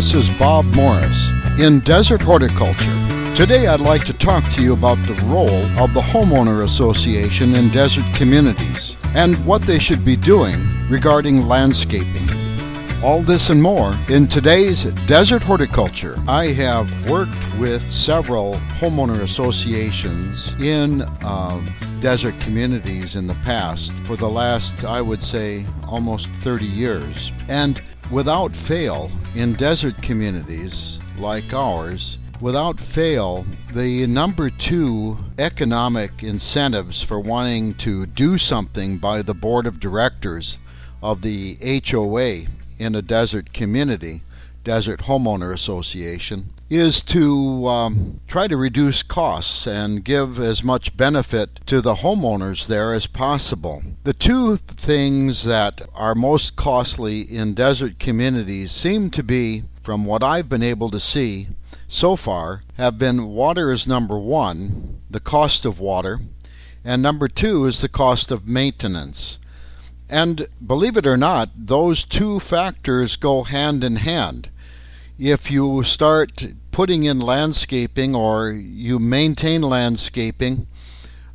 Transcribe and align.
This 0.00 0.14
is 0.14 0.30
Bob 0.38 0.64
Morris 0.64 1.30
in 1.58 1.80
Desert 1.80 2.22
Horticulture. 2.22 3.34
Today 3.34 3.66
I'd 3.66 3.82
like 3.82 4.02
to 4.04 4.14
talk 4.14 4.48
to 4.52 4.62
you 4.62 4.72
about 4.72 4.96
the 5.06 5.12
role 5.24 5.66
of 5.78 5.92
the 5.92 6.00
Homeowner 6.00 6.64
Association 6.64 7.54
in 7.54 7.68
desert 7.68 8.06
communities 8.14 8.96
and 9.14 9.44
what 9.44 9.66
they 9.66 9.78
should 9.78 10.02
be 10.02 10.16
doing 10.16 10.88
regarding 10.88 11.46
landscaping. 11.46 12.30
All 13.04 13.20
this 13.20 13.50
and 13.50 13.62
more 13.62 13.92
in 14.08 14.26
today's 14.26 14.84
Desert 15.04 15.42
Horticulture. 15.42 16.16
I 16.26 16.46
have 16.46 16.88
worked 17.06 17.54
with 17.58 17.92
several 17.92 18.54
homeowner 18.80 19.20
associations 19.20 20.54
in 20.62 21.02
uh, 21.22 21.60
desert 22.00 22.40
communities 22.40 23.16
in 23.16 23.26
the 23.26 23.38
past 23.42 24.02
for 24.04 24.16
the 24.16 24.28
last, 24.28 24.82
I 24.82 25.02
would 25.02 25.22
say, 25.22 25.66
almost 25.86 26.30
30 26.30 26.64
years. 26.64 27.34
And 27.50 27.82
without 28.10 28.56
fail, 28.56 29.10
in 29.34 29.54
desert 29.54 30.00
communities 30.02 31.00
like 31.16 31.54
ours, 31.54 32.18
without 32.40 32.80
fail, 32.80 33.46
the 33.72 34.06
number 34.06 34.50
two 34.50 35.16
economic 35.38 36.22
incentives 36.22 37.02
for 37.02 37.20
wanting 37.20 37.74
to 37.74 38.06
do 38.06 38.36
something 38.36 38.96
by 38.96 39.22
the 39.22 39.34
board 39.34 39.66
of 39.66 39.78
directors 39.78 40.58
of 41.02 41.22
the 41.22 41.56
HOA 41.88 42.50
in 42.78 42.94
a 42.94 43.02
desert 43.02 43.52
community, 43.52 44.22
Desert 44.64 45.00
Homeowner 45.00 45.52
Association, 45.52 46.50
is 46.70 47.02
to 47.02 47.66
um, 47.66 48.20
try 48.28 48.46
to 48.46 48.56
reduce 48.56 49.02
costs 49.02 49.66
and 49.66 50.04
give 50.04 50.38
as 50.38 50.62
much 50.62 50.96
benefit 50.96 51.56
to 51.66 51.80
the 51.80 51.94
homeowners 51.94 52.68
there 52.68 52.92
as 52.92 53.08
possible. 53.08 53.82
The 54.04 54.12
two 54.12 54.56
things 54.56 55.42
that 55.44 55.82
are 55.96 56.14
most 56.14 56.54
costly 56.54 57.22
in 57.22 57.54
desert 57.54 57.98
communities 57.98 58.70
seem 58.70 59.10
to 59.10 59.24
be, 59.24 59.64
from 59.82 60.04
what 60.04 60.22
I've 60.22 60.48
been 60.48 60.62
able 60.62 60.90
to 60.90 61.00
see 61.00 61.48
so 61.88 62.14
far, 62.14 62.62
have 62.76 62.98
been 62.98 63.26
water 63.26 63.72
is 63.72 63.88
number 63.88 64.16
one, 64.16 65.00
the 65.10 65.18
cost 65.18 65.64
of 65.64 65.80
water, 65.80 66.20
and 66.84 67.02
number 67.02 67.26
two 67.26 67.64
is 67.64 67.80
the 67.80 67.88
cost 67.88 68.30
of 68.30 68.46
maintenance. 68.46 69.40
And 70.08 70.46
believe 70.64 70.96
it 70.96 71.06
or 71.06 71.16
not, 71.16 71.50
those 71.56 72.04
two 72.04 72.38
factors 72.38 73.16
go 73.16 73.42
hand 73.42 73.82
in 73.82 73.96
hand. 73.96 74.50
If 75.18 75.50
you 75.50 75.82
start 75.82 76.46
putting 76.70 77.02
in 77.04 77.20
landscaping 77.20 78.14
or 78.14 78.50
you 78.50 78.98
maintain 78.98 79.62
landscaping 79.62 80.66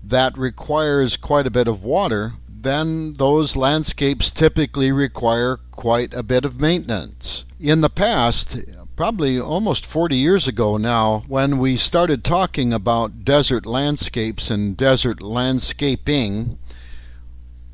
that 0.03 0.38
requires 0.38 1.17
quite 1.17 1.47
a 1.47 1.52
bit 1.52 1.67
of 1.67 1.83
water, 1.83 2.33
then 2.47 3.14
those 3.14 3.56
landscapes 3.56 4.31
typically 4.31 4.91
require 4.91 5.58
quite 5.72 6.13
a 6.13 6.23
bit 6.23 6.45
of 6.45 6.59
maintenance. 6.59 7.45
In 7.59 7.81
the 7.81 7.89
past, 7.89 8.59
probably 8.95 9.39
almost 9.39 9.86
40 9.86 10.16
years 10.16 10.47
ago 10.47 10.78
now, 10.78 11.23
when 11.28 11.58
we 11.58 11.75
started 11.75 12.23
talking 12.23 12.73
about 12.73 13.25
desert 13.25 13.66
landscapes 13.66 14.50
and 14.50 14.78
desert 14.78 15.22
landscaping, 15.22 16.58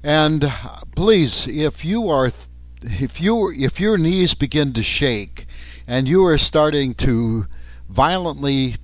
and 0.04 0.46
please, 0.96 1.48
if 1.48 1.86
you 1.86 2.08
are, 2.10 2.32
if 2.82 3.22
you 3.22 3.52
if 3.56 3.80
your 3.80 3.98
knees 3.98 4.34
begin 4.34 4.74
to 4.74 4.82
shake, 4.82 5.41
and 5.92 6.08
you 6.08 6.24
are 6.26 6.38
starting 6.38 6.94
to 6.94 7.46
violently 7.90 8.76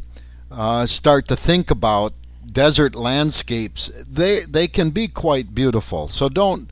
uh, 0.52 0.86
start 0.86 1.26
to 1.26 1.38
think 1.38 1.72
about 1.72 2.12
desert 2.52 2.96
landscapes, 2.96 4.04
they 4.04 4.42
they 4.42 4.68
can 4.68 4.90
be 4.90 5.08
quite 5.08 5.56
beautiful. 5.56 6.10
So 6.10 6.28
don't 6.28 6.70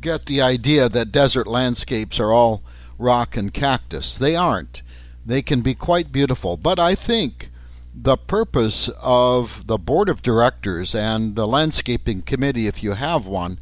get 0.00 0.26
the 0.26 0.40
idea 0.40 0.88
that 0.88 1.10
desert 1.10 1.48
landscapes 1.48 2.20
are 2.20 2.30
all 2.30 2.62
rock 2.96 3.36
and 3.36 3.52
cactus. 3.52 4.16
They 4.16 4.36
aren't. 4.36 4.82
They 5.26 5.42
can 5.42 5.62
be 5.62 5.74
quite 5.74 6.12
beautiful. 6.12 6.56
But 6.56 6.78
I 6.78 6.94
think 6.94 7.50
the 7.92 8.16
purpose 8.16 8.88
of 9.02 9.66
the 9.66 9.78
board 9.78 10.08
of 10.08 10.22
directors 10.22 10.94
and 10.94 11.34
the 11.34 11.46
landscaping 11.46 12.22
committee, 12.22 12.68
if 12.68 12.84
you 12.84 12.92
have 12.92 13.26
one, 13.26 13.58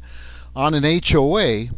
on 0.55 0.75
an 0.75 0.83
HOA 0.83 1.69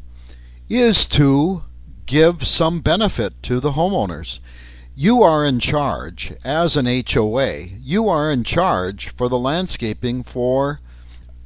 is 0.67 1.07
to 1.07 1.63
give 2.05 2.45
some 2.47 2.81
benefit 2.81 3.41
to 3.43 3.59
the 3.59 3.71
homeowners. 3.71 4.39
You 4.95 5.21
are 5.21 5.45
in 5.45 5.59
charge 5.59 6.33
as 6.43 6.77
an 6.77 6.85
HOA. 6.85 7.63
You 7.81 8.07
are 8.09 8.31
in 8.31 8.43
charge 8.43 9.09
for 9.09 9.27
the 9.27 9.39
landscaping 9.39 10.23
for, 10.23 10.79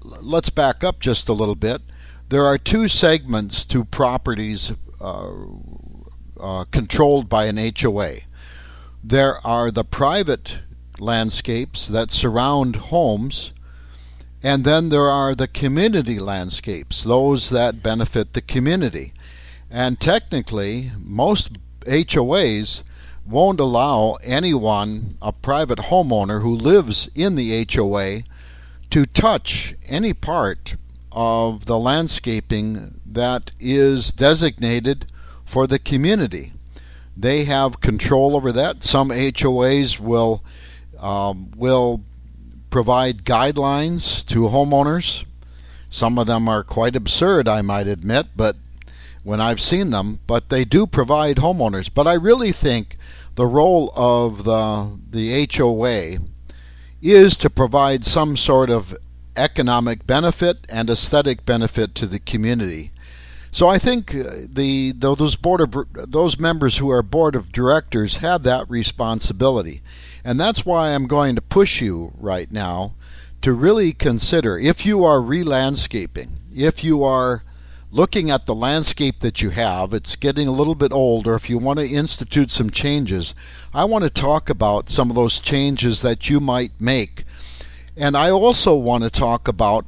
let's 0.03 0.49
back 0.49 0.83
up 0.83 0.99
just 0.99 1.29
a 1.29 1.33
little 1.33 1.55
bit. 1.55 1.81
There 2.29 2.43
are 2.43 2.57
two 2.57 2.87
segments 2.87 3.65
to 3.67 3.85
properties 3.85 4.73
uh, 4.99 5.31
uh, 6.39 6.65
controlled 6.71 7.29
by 7.29 7.45
an 7.45 7.57
HOA. 7.57 8.15
There 9.03 9.35
are 9.45 9.71
the 9.71 9.85
private 9.85 10.61
landscapes 10.99 11.87
that 11.87 12.11
surround 12.11 12.75
homes 12.75 13.53
and 14.43 14.63
then 14.63 14.89
there 14.89 15.09
are 15.09 15.33
the 15.33 15.47
community 15.47 16.19
landscapes, 16.19 17.03
those 17.03 17.49
that 17.49 17.81
benefit 17.81 18.33
the 18.33 18.41
community. 18.41 19.13
And 19.69 19.99
technically, 19.99 20.91
most 20.97 21.57
HOAs 21.85 22.83
won't 23.25 23.59
allow 23.59 24.17
anyone, 24.23 25.15
a 25.21 25.33
private 25.33 25.79
homeowner 25.79 26.41
who 26.41 26.55
lives 26.55 27.09
in 27.13 27.35
the 27.35 27.65
HOA, 27.73 28.21
to 28.89 29.05
touch 29.05 29.75
any 29.87 30.13
part 30.13 30.75
of 31.11 31.65
the 31.65 31.77
landscaping 31.77 32.99
that 33.05 33.51
is 33.59 34.13
designated 34.13 35.05
for 35.43 35.67
the 35.67 35.79
community. 35.79 36.53
They 37.15 37.45
have 37.45 37.81
control 37.81 38.35
over 38.35 38.51
that. 38.51 38.83
Some 38.83 39.09
HOAs 39.09 39.99
will 39.99 40.43
um, 40.99 41.51
will 41.55 42.01
provide 42.69 43.23
guidelines 43.23 44.25
to 44.27 44.41
homeowners. 44.43 45.25
Some 45.89 46.19
of 46.19 46.27
them 46.27 46.47
are 46.49 46.63
quite 46.63 46.95
absurd, 46.95 47.47
I 47.47 47.61
might 47.61 47.87
admit, 47.87 48.27
but 48.35 48.55
when 49.27 49.41
I've 49.41 49.59
seen 49.59 49.89
them, 49.89 50.19
but 50.25 50.47
they 50.47 50.63
do 50.63 50.87
provide 50.87 51.35
homeowners. 51.35 51.93
But 51.93 52.07
I 52.07 52.13
really 52.13 52.51
think 52.51 52.95
the 53.35 53.45
role 53.45 53.91
of 53.97 54.45
the 54.45 54.97
the 55.09 55.45
HOA 55.53 56.19
is 57.01 57.35
to 57.37 57.49
provide 57.49 58.05
some 58.05 58.37
sort 58.37 58.69
of 58.69 58.95
economic 59.35 60.07
benefit 60.07 60.65
and 60.71 60.89
aesthetic 60.89 61.45
benefit 61.45 61.93
to 61.95 62.05
the 62.05 62.19
community. 62.19 62.91
So 63.51 63.67
I 63.67 63.77
think 63.77 64.15
uh, 64.15 64.23
the 64.47 64.93
those 64.95 65.35
board 65.35 65.59
of, 65.59 65.75
those 66.09 66.39
members 66.39 66.77
who 66.77 66.89
are 66.89 67.03
board 67.03 67.35
of 67.35 67.51
directors 67.51 68.17
have 68.17 68.43
that 68.43 68.69
responsibility. 68.69 69.81
And 70.23 70.39
that's 70.39 70.65
why 70.65 70.91
I'm 70.93 71.05
going 71.05 71.35
to 71.35 71.41
push 71.41 71.81
you 71.81 72.13
right 72.17 72.49
now 72.49 72.93
to 73.41 73.51
really 73.51 73.91
consider 73.91 74.57
if 74.57 74.85
you 74.85 75.03
are 75.03 75.21
re-landscaping, 75.21 76.29
if 76.55 76.81
you 76.81 77.03
are 77.03 77.43
looking 77.91 78.29
at 78.29 78.45
the 78.45 78.55
landscape 78.55 79.19
that 79.19 79.41
you 79.41 79.51
have, 79.51 79.93
it's 79.93 80.15
getting 80.15 80.47
a 80.47 80.51
little 80.51 80.75
bit 80.75 80.91
old, 80.91 81.27
or 81.27 81.35
if 81.35 81.49
you 81.49 81.57
want 81.57 81.79
to 81.79 81.87
institute 81.87 82.51
some 82.51 82.69
changes, 82.69 83.33
I 83.73 83.85
want 83.85 84.03
to 84.03 84.09
talk 84.09 84.49
about 84.49 84.89
some 84.89 85.09
of 85.09 85.15
those 85.15 85.39
changes 85.39 86.01
that 86.01 86.29
you 86.29 86.39
might 86.39 86.79
make. 86.79 87.23
And 87.95 88.15
I 88.15 88.29
also 88.29 88.75
want 88.75 89.03
to 89.03 89.09
talk 89.09 89.47
about 89.47 89.85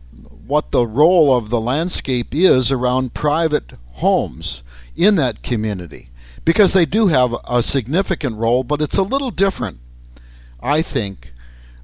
what 0.48 0.72
the 0.72 0.88
role 0.88 1.36
of 1.36 1.50
the 1.50 1.62
landscape 1.62 2.28
is 2.32 2.72
around 2.72 3.14
private 3.14 3.74
homes 3.94 4.64
in 4.96 5.16
that 5.16 5.44
community. 5.44 6.10
Because 6.44 6.74
they 6.74 6.86
do 6.86 7.08
have 7.08 7.36
a 7.50 7.62
significant 7.62 8.38
role, 8.38 8.64
but 8.64 8.82
it's 8.82 8.98
a 8.98 9.04
little 9.04 9.30
different 9.30 9.80
I 10.62 10.82
think, 10.82 11.34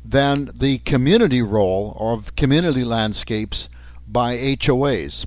than 0.04 0.50
the 0.54 0.80
community 0.80 1.42
role 1.42 1.96
of 2.00 2.36
community 2.36 2.84
landscapes 2.84 3.70
by 4.08 4.36
HOAs. 4.38 5.26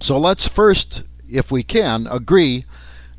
So 0.00 0.18
let's 0.18 0.46
first, 0.46 1.06
if 1.28 1.50
we 1.50 1.62
can, 1.62 2.06
agree 2.10 2.64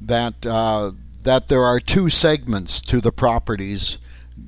that 0.01 0.45
uh, 0.45 0.91
that 1.23 1.47
there 1.47 1.63
are 1.63 1.79
two 1.79 2.09
segments 2.09 2.81
to 2.81 3.01
the 3.01 3.11
properties 3.11 3.97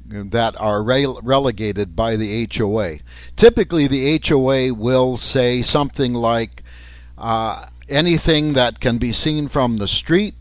that 0.08 0.60
are 0.60 0.80
rele- 0.80 1.20
relegated 1.24 1.96
by 1.96 2.16
the 2.16 2.48
HOA. 2.56 2.98
Typically, 3.36 3.88
the 3.88 4.20
HOA 4.28 4.74
will 4.74 5.18
say 5.18 5.62
something 5.62 6.14
like 6.14 6.64
uh, 7.18 7.66
anything 7.90 8.54
that 8.54 8.80
can 8.80 8.98
be 8.98 9.12
seen 9.12 9.48
from 9.48 9.78
the 9.78 9.88
street 9.88 10.34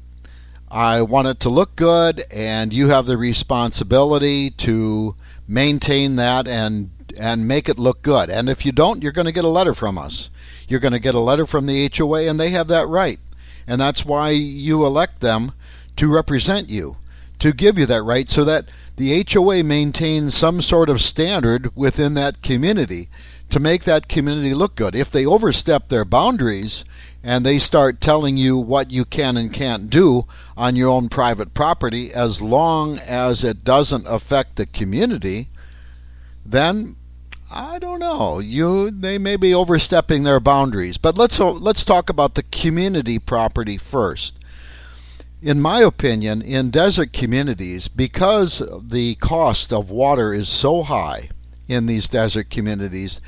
I 0.71 1.03
want 1.03 1.29
it 1.29 1.41
to 1.41 1.49
look 1.49 1.77
good, 1.77 2.23
and 2.35 2.73
you 2.73 2.89
have 2.89 3.07
the 3.07 3.17
responsibility 3.17 4.51
to 4.51 5.15
maintain 5.47 6.17
that 6.17 6.47
and 6.47 6.91
and 7.19 7.49
make 7.49 7.69
it 7.69 7.79
look 7.79 8.03
good. 8.03 8.29
And 8.31 8.49
if 8.49 8.67
you 8.67 8.73
don't, 8.73 9.03
you're 9.03 9.13
going 9.13 9.27
to 9.27 9.33
get 9.33 9.45
a 9.45 9.49
letter 9.49 9.75
from 9.75 9.97
us. 9.97 10.29
You're 10.69 10.81
going 10.81 10.93
to 10.93 11.01
get 11.01 11.15
a 11.15 11.21
letter 11.21 11.47
from 11.47 11.67
the 11.67 11.91
HOA, 11.97 12.29
and 12.29 12.39
they 12.39 12.51
have 12.51 12.69
that 12.69 12.87
right. 12.87 13.19
And 13.67 13.81
that's 13.81 14.05
why 14.05 14.31
you 14.31 14.85
elect 14.85 15.21
them 15.21 15.53
to 15.97 16.13
represent 16.13 16.69
you, 16.69 16.97
to 17.39 17.53
give 17.53 17.79
you 17.79 17.87
that 17.87 18.03
right, 18.03 18.29
so 18.29 18.45
that 18.45 18.71
the 18.97 19.25
HOA 19.31 19.65
maintains 19.65 20.35
some 20.35 20.61
sort 20.61 20.91
of 20.91 21.01
standard 21.01 21.75
within 21.77 22.15
that 22.15 22.43
community 22.43 23.09
to 23.49 23.61
make 23.61 23.85
that 23.85 24.09
community 24.09 24.55
look 24.55 24.75
good. 24.75 24.95
If 24.95 25.11
they 25.11 25.25
overstep 25.25 25.89
their 25.89 26.05
boundaries 26.05 26.85
and 27.23 27.45
they 27.45 27.59
start 27.59 28.01
telling 28.01 28.37
you 28.37 28.57
what 28.57 28.91
you 28.91 29.05
can 29.05 29.37
and 29.37 29.53
can't 29.53 29.89
do 29.89 30.27
on 30.57 30.77
your 30.77 30.91
own 30.91 31.09
private 31.09 31.55
property 31.55 32.13
as 32.15 32.43
long 32.43 32.99
as 32.99 33.45
it 33.45 33.65
doesn't 33.65 34.07
affect 34.07 34.57
the 34.57 34.67
community, 34.67 35.49
then 36.45 36.97
I 37.51 37.79
don't 37.79 38.01
know. 38.01 38.41
You 38.41 38.91
they 38.91 39.17
may 39.17 39.37
be 39.37 39.55
overstepping 39.55 40.23
their 40.23 40.41
boundaries. 40.41 40.99
But 40.99 41.17
let's 41.17 41.41
let's 41.41 41.85
talk 41.85 42.11
about 42.11 42.35
the 42.35 42.43
community 42.43 43.19
property 43.19 43.79
first. 43.79 44.39
In 45.41 45.61
my 45.61 45.81
opinion, 45.81 46.43
in 46.43 46.71
desert 46.71 47.13
communities, 47.13 47.87
because 47.89 48.59
the 48.83 49.15
cost 49.17 49.73
of 49.73 49.91
water 49.91 50.33
is 50.33 50.49
so 50.49 50.83
high 50.83 51.31
in 51.69 51.87
these 51.87 52.09
desert 52.09 52.51
communities, 52.51 53.21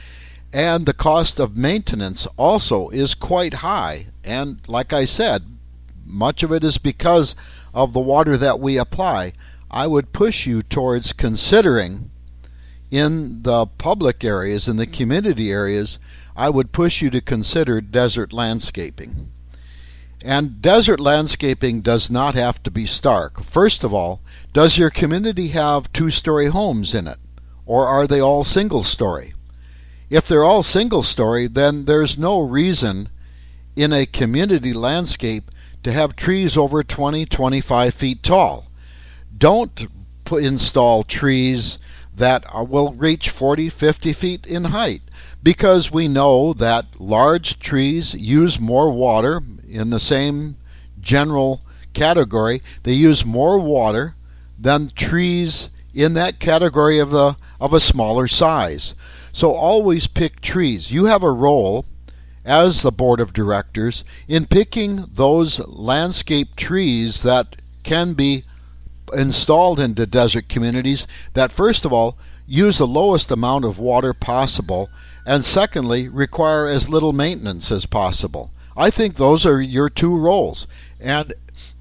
and 0.53 0.87
the 0.87 0.93
cost 0.93 1.39
of 1.39 1.57
maintenance 1.57 2.27
also 2.37 2.89
is 2.89 3.15
quite 3.15 3.55
high. 3.55 4.07
And 4.25 4.61
like 4.69 4.93
I 4.93 5.05
said, 5.05 5.43
much 6.05 6.43
of 6.43 6.53
it 6.53 6.65
is 6.65 6.79
because 6.79 7.37
of 7.73 7.93
the 7.93 8.01
water 8.01 8.37
that 8.37 8.59
we 8.59 8.77
apply. 8.77 9.33
I 9.71 9.87
would 9.87 10.13
push 10.13 10.47
you 10.49 10.63
towards 10.63 11.13
considering 11.13 12.10
in 12.91 13.43
the 13.43 13.67
public 13.67 14.25
areas, 14.25 14.69
in 14.69 14.77
the 14.77 14.87
community 14.87 15.51
areas, 15.51 15.99
I 16.37 16.51
would 16.51 16.73
push 16.73 17.03
you 17.03 17.11
to 17.11 17.21
consider 17.21 17.81
desert 17.81 18.33
landscaping. 18.33 19.31
And 20.25 20.61
desert 20.61 21.01
landscaping 21.01 21.81
does 21.81 22.11
not 22.11 22.35
have 22.35 22.63
to 22.65 22.71
be 22.71 22.85
stark. 22.85 23.43
First 23.43 23.85
of 23.85 23.95
all, 23.95 24.21
does 24.53 24.77
your 24.77 24.91
community 24.91 25.49
have 25.49 25.93
two 25.93 26.11
story 26.11 26.47
homes 26.47 26.95
in 26.95 27.07
it? 27.07 27.19
Or 27.65 27.87
are 27.87 28.07
they 28.07 28.21
all 28.21 28.45
single 28.45 28.83
story? 28.83 29.33
If 30.11 30.27
they're 30.27 30.45
all 30.45 30.63
single 30.63 31.03
story, 31.03 31.47
then 31.47 31.85
there's 31.85 32.19
no 32.19 32.41
reason 32.41 33.09
in 33.77 33.93
a 33.93 34.07
community 34.07 34.73
landscape 34.73 35.51
to 35.85 35.93
have 35.93 36.17
trees 36.17 36.57
over 36.57 36.83
20, 36.83 37.25
25 37.25 37.95
feet 37.95 38.23
tall. 38.23 38.67
Don't 39.37 39.87
put, 40.25 40.45
install 40.45 41.03
trees 41.03 41.79
that 42.21 42.45
will 42.69 42.93
reach 42.93 43.31
40, 43.31 43.69
50 43.71 44.13
feet 44.13 44.47
in 44.47 44.65
height 44.65 45.01
because 45.43 45.91
we 45.91 46.07
know 46.07 46.53
that 46.53 47.01
large 47.01 47.59
trees 47.59 48.15
use 48.15 48.61
more 48.61 48.93
water 48.93 49.41
in 49.69 49.91
the 49.91 49.99
same 49.99 50.57
general 51.01 51.61
category. 51.95 52.61
They 52.83 52.93
use 52.93 53.25
more 53.25 53.59
water 53.59 54.15
than 54.59 54.91
trees 54.91 55.71
in 55.95 56.15
that 56.15 56.39
category 56.39 56.99
of 56.99 57.11
the 57.11 57.37
of 57.61 57.73
a 57.73 57.81
smaller 57.81 58.27
size. 58.29 58.95
So 59.33 59.53
always 59.53 60.07
pick 60.07 60.41
trees. 60.41 60.93
You 60.93 61.07
have 61.07 61.23
a 61.23 61.33
role 61.33 61.87
as 62.45 62.83
the 62.83 62.91
board 62.93 63.21
of 63.21 63.33
directors 63.33 64.05
in 64.29 64.47
picking 64.47 65.07
those 65.13 65.67
landscape 65.69 66.57
trees 66.57 67.23
that 67.23 67.57
can 67.83 68.15
be 68.15 68.45
installed 69.11 69.81
into 69.81 70.07
desert 70.07 70.49
communities 70.49 71.07
that 71.35 71.53
first 71.53 71.85
of 71.85 71.93
all 71.93 72.17
use 72.47 72.79
the 72.79 72.87
lowest 72.87 73.31
amount 73.31 73.65
of 73.65 73.79
water 73.79 74.13
possible 74.13 74.89
and 75.27 75.45
secondly 75.45 76.09
require 76.09 76.67
as 76.67 76.91
little 76.91 77.13
maintenance 77.13 77.71
as 77.71 77.87
possible. 77.87 78.51
I 78.77 78.91
think 78.91 79.15
those 79.15 79.45
are 79.47 79.61
your 79.61 79.91
two 79.91 80.17
roles. 80.17 80.67
And 81.01 81.35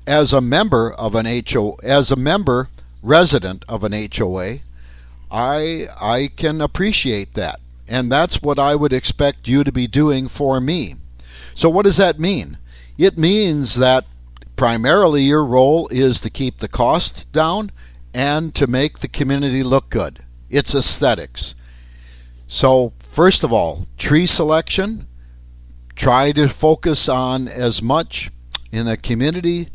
as 0.06 0.34
a 0.34 0.42
member 0.42 0.92
of 0.98 1.16
an 1.16 1.26
HO 1.26 1.78
as 1.84 2.12
a 2.12 2.16
member 2.16 2.70
resident 3.02 3.64
of 3.70 3.84
an 3.84 3.94
HOA, 3.94 4.58
I 5.32 5.86
I 6.02 6.30
can 6.36 6.62
appreciate 6.62 7.34
that. 7.34 7.60
And 7.88 8.12
that's 8.12 8.42
what 8.42 8.60
I 8.60 8.76
would 8.76 8.94
expect 8.94 9.48
you 9.48 9.64
to 9.64 9.72
be 9.72 9.88
doing 9.88 10.28
for 10.28 10.60
me. 10.62 10.96
So 11.56 11.70
what 11.70 11.86
does 11.86 11.98
that 11.98 12.20
mean? 12.20 12.58
It 12.98 13.18
means 13.18 13.78
that 13.78 14.06
primarily 14.60 15.22
your 15.22 15.46
role 15.46 15.88
is 15.90 16.20
to 16.20 16.30
keep 16.30 16.58
the 16.58 16.68
cost 16.68 17.32
down 17.32 17.72
and 18.14 18.54
to 18.54 18.68
make 18.68 19.00
the 19.00 19.08
community 19.08 19.64
look 19.64 19.90
good. 19.90 20.20
It's 20.50 20.76
aesthetics. 20.76 21.56
So, 22.46 22.92
first 23.00 23.46
of 23.46 23.54
all, 23.54 23.88
tree 23.98 24.26
selection, 24.26 25.08
try 25.96 26.34
to 26.34 26.50
focus 26.50 27.08
on 27.08 27.48
as 27.48 27.82
much 27.82 28.32
in 28.70 28.86
the 28.86 28.98
community 28.98 29.70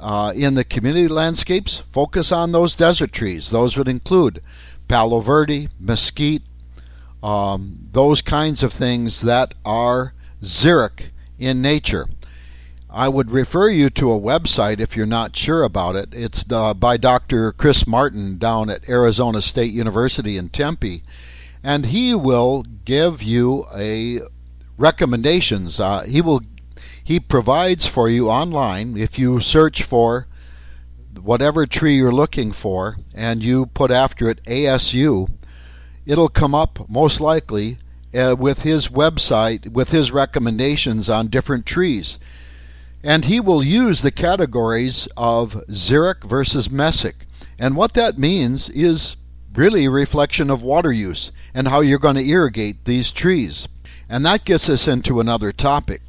uh, 0.00 0.32
in 0.34 0.54
the 0.54 0.64
community 0.64 1.08
landscapes 1.08 1.78
focus 1.78 2.32
on 2.32 2.50
those 2.50 2.74
desert 2.74 3.12
trees 3.12 3.50
those 3.50 3.76
would 3.76 3.86
include 3.86 4.40
Palo 4.88 5.20
Verde, 5.20 5.68
mesquite, 5.78 6.42
um, 7.22 7.88
those 7.92 8.20
kinds 8.20 8.62
of 8.62 8.72
things 8.72 9.20
that 9.22 9.54
are 9.64 10.12
xeric 10.40 11.10
in 11.38 11.62
nature. 11.62 12.06
I 12.94 13.08
would 13.08 13.30
refer 13.30 13.70
you 13.70 13.88
to 13.90 14.12
a 14.12 14.20
website 14.20 14.78
if 14.78 14.96
you're 14.96 15.06
not 15.06 15.34
sure 15.34 15.62
about 15.62 15.96
it. 15.96 16.08
It's 16.12 16.44
uh, 16.52 16.74
by 16.74 16.98
Dr. 16.98 17.52
Chris 17.52 17.86
Martin 17.86 18.36
down 18.36 18.68
at 18.68 18.88
Arizona 18.88 19.40
State 19.40 19.72
University 19.72 20.36
in 20.36 20.50
Tempe, 20.50 21.02
and 21.64 21.86
he 21.86 22.14
will 22.14 22.64
give 22.84 23.22
you 23.22 23.64
a 23.74 24.18
recommendations. 24.76 25.80
Uh, 25.80 26.02
he 26.06 26.20
will 26.20 26.42
he 27.02 27.18
provides 27.18 27.86
for 27.86 28.10
you 28.10 28.28
online 28.28 28.98
if 28.98 29.18
you 29.18 29.40
search 29.40 29.82
for 29.82 30.26
whatever 31.20 31.64
tree 31.64 31.94
you're 31.94 32.12
looking 32.12 32.52
for 32.52 32.96
and 33.16 33.42
you 33.42 33.66
put 33.66 33.90
after 33.90 34.28
it 34.28 34.44
ASU, 34.44 35.30
it'll 36.04 36.28
come 36.28 36.54
up 36.54 36.78
most 36.90 37.20
likely 37.22 37.78
uh, 38.14 38.36
with 38.38 38.62
his 38.62 38.88
website 38.88 39.72
with 39.72 39.92
his 39.92 40.12
recommendations 40.12 41.08
on 41.08 41.28
different 41.28 41.64
trees. 41.64 42.18
And 43.04 43.24
he 43.24 43.40
will 43.40 43.64
use 43.64 44.02
the 44.02 44.12
categories 44.12 45.08
of 45.16 45.54
xeric 45.68 46.24
versus 46.24 46.68
mesic. 46.68 47.26
And 47.58 47.76
what 47.76 47.94
that 47.94 48.18
means 48.18 48.70
is 48.70 49.16
really 49.54 49.86
a 49.86 49.90
reflection 49.90 50.50
of 50.50 50.62
water 50.62 50.92
use 50.92 51.32
and 51.54 51.68
how 51.68 51.80
you're 51.80 51.98
going 51.98 52.16
to 52.16 52.28
irrigate 52.28 52.84
these 52.84 53.10
trees. 53.10 53.68
And 54.08 54.24
that 54.24 54.44
gets 54.44 54.68
us 54.68 54.86
into 54.86 55.20
another 55.20 55.52
topic. 55.52 56.02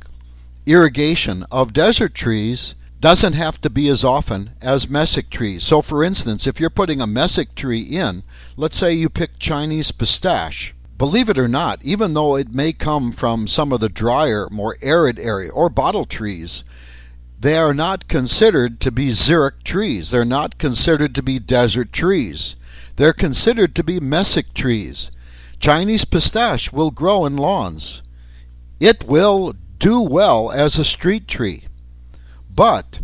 Irrigation 0.66 1.46
of 1.52 1.74
desert 1.74 2.14
trees 2.14 2.76
doesn't 3.00 3.34
have 3.34 3.60
to 3.60 3.70
be 3.70 3.90
as 3.90 4.06
often 4.06 4.52
as 4.62 4.86
mesic 4.86 5.30
trees. 5.30 5.64
So, 5.64 5.82
for 5.82 6.04
instance, 6.04 6.48
if 6.48 6.60
you're 6.60 6.70
putting 6.70 7.02
a 7.02 7.06
mesic 7.06 7.54
tree 7.54 7.82
in, 7.82 8.24
let's 8.56 8.78
say 8.78 8.94
you 8.94 9.10
pick 9.10 9.40
Chinese 9.40 9.92
pistache. 9.92 10.74
Believe 10.98 11.28
it 11.28 11.38
or 11.38 11.50
not, 11.50 11.84
even 11.84 12.14
though 12.14 12.38
it 12.38 12.54
may 12.54 12.72
come 12.72 13.12
from 13.12 13.46
some 13.46 13.74
of 13.74 13.82
the 13.82 13.90
drier, 13.90 14.48
more 14.52 14.78
arid 14.82 15.20
area 15.20 15.52
or 15.52 15.70
bottle 15.70 16.06
trees, 16.06 16.64
they 17.44 17.58
are 17.58 17.74
not 17.74 18.08
considered 18.08 18.80
to 18.80 18.92
be 18.92 19.10
xeric 19.10 19.64
trees. 19.64 20.10
They're 20.10 20.26
not 20.26 20.58
considered 20.58 21.14
to 21.16 21.22
be 21.22 21.38
desert 21.40 21.92
trees. 21.92 22.56
They're 22.96 23.14
considered 23.14 23.76
to 23.76 23.84
be 23.84 24.00
mesic 24.00 24.54
trees. 24.54 25.12
Chinese 25.60 26.06
pistache 26.06 26.74
will 26.74 26.92
grow 26.92 27.26
in 27.26 27.38
lawns. 27.38 28.02
It 28.80 29.06
will 29.08 29.54
do 29.78 30.02
well 30.02 30.52
as 30.52 30.80
a 30.80 30.84
street 30.84 31.28
tree 31.28 31.66
but 32.56 33.00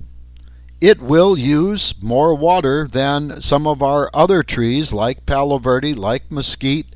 it 0.81 1.01
will 1.01 1.37
use 1.37 2.01
more 2.01 2.35
water 2.35 2.87
than 2.87 3.41
some 3.41 3.67
of 3.67 3.81
our 3.81 4.09
other 4.13 4.43
trees 4.43 4.93
like 4.93 5.25
Palo 5.25 5.57
Verde, 5.57 5.93
like 5.93 6.31
mesquite, 6.31 6.95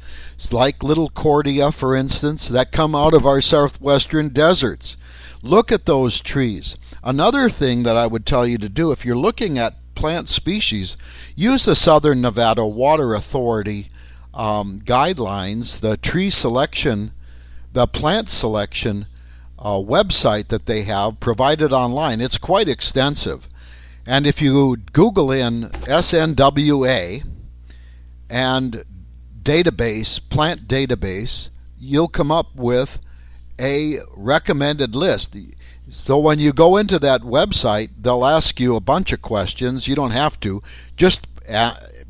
like 0.52 0.84
little 0.84 1.10
cordia, 1.10 1.74
for 1.74 1.96
instance, 1.96 2.48
that 2.48 2.72
come 2.72 2.96
out 2.96 3.14
of 3.14 3.26
our 3.26 3.42
southwestern 3.42 4.30
deserts. 4.30 4.98
Look 5.44 5.72
at 5.72 5.86
those 5.86 6.22
trees. 6.22 6.78
Another 7.04 7.50
thing 7.50 7.84
that 7.84 7.98
I 7.98 8.08
would 8.08 8.26
tell 8.26 8.48
you 8.48 8.58
to 8.60 8.70
do 8.70 8.92
if 8.92 9.06
you're 9.06 9.16
looking 9.18 9.58
at 9.58 9.76
plant 9.94 10.30
species, 10.30 10.98
use 11.36 11.66
the 11.66 11.76
Southern 11.76 12.22
Nevada 12.22 12.66
Water 12.66 13.14
Authority 13.14 13.88
um, 14.34 14.80
guidelines, 14.82 15.82
the 15.82 15.98
tree 15.98 16.30
selection, 16.30 17.12
the 17.74 17.88
plant 17.88 18.30
selection 18.30 19.06
uh, 19.60 19.78
website 19.78 20.48
that 20.48 20.66
they 20.66 20.84
have 20.84 21.20
provided 21.20 21.72
online. 21.74 22.22
It's 22.22 22.38
quite 22.38 22.70
extensive. 22.70 23.48
And 24.06 24.26
if 24.26 24.42
you 24.42 24.78
Google 24.92 25.32
in 25.32 25.64
SNWA 25.86 27.26
and 28.30 28.84
database, 29.42 30.30
plant 30.30 30.68
database, 30.68 31.50
you'll 31.80 32.08
come 32.08 32.32
up 32.32 32.56
with 32.56 33.00
a 33.60 33.98
recommended 34.16 34.96
list. 34.96 35.38
So 35.94 36.18
when 36.18 36.40
you 36.40 36.54
go 36.54 36.78
into 36.78 36.98
that 37.00 37.22
website, 37.22 37.90
they'll 38.02 38.26
ask 38.26 38.60
you 38.60 38.76
a 38.76 38.82
bunch 38.82 39.14
of 39.14 39.22
questions. 39.22 39.88
You 39.88 39.96
don't 39.96 40.12
have 40.12 40.40
to. 40.42 40.62
Just 40.98 41.28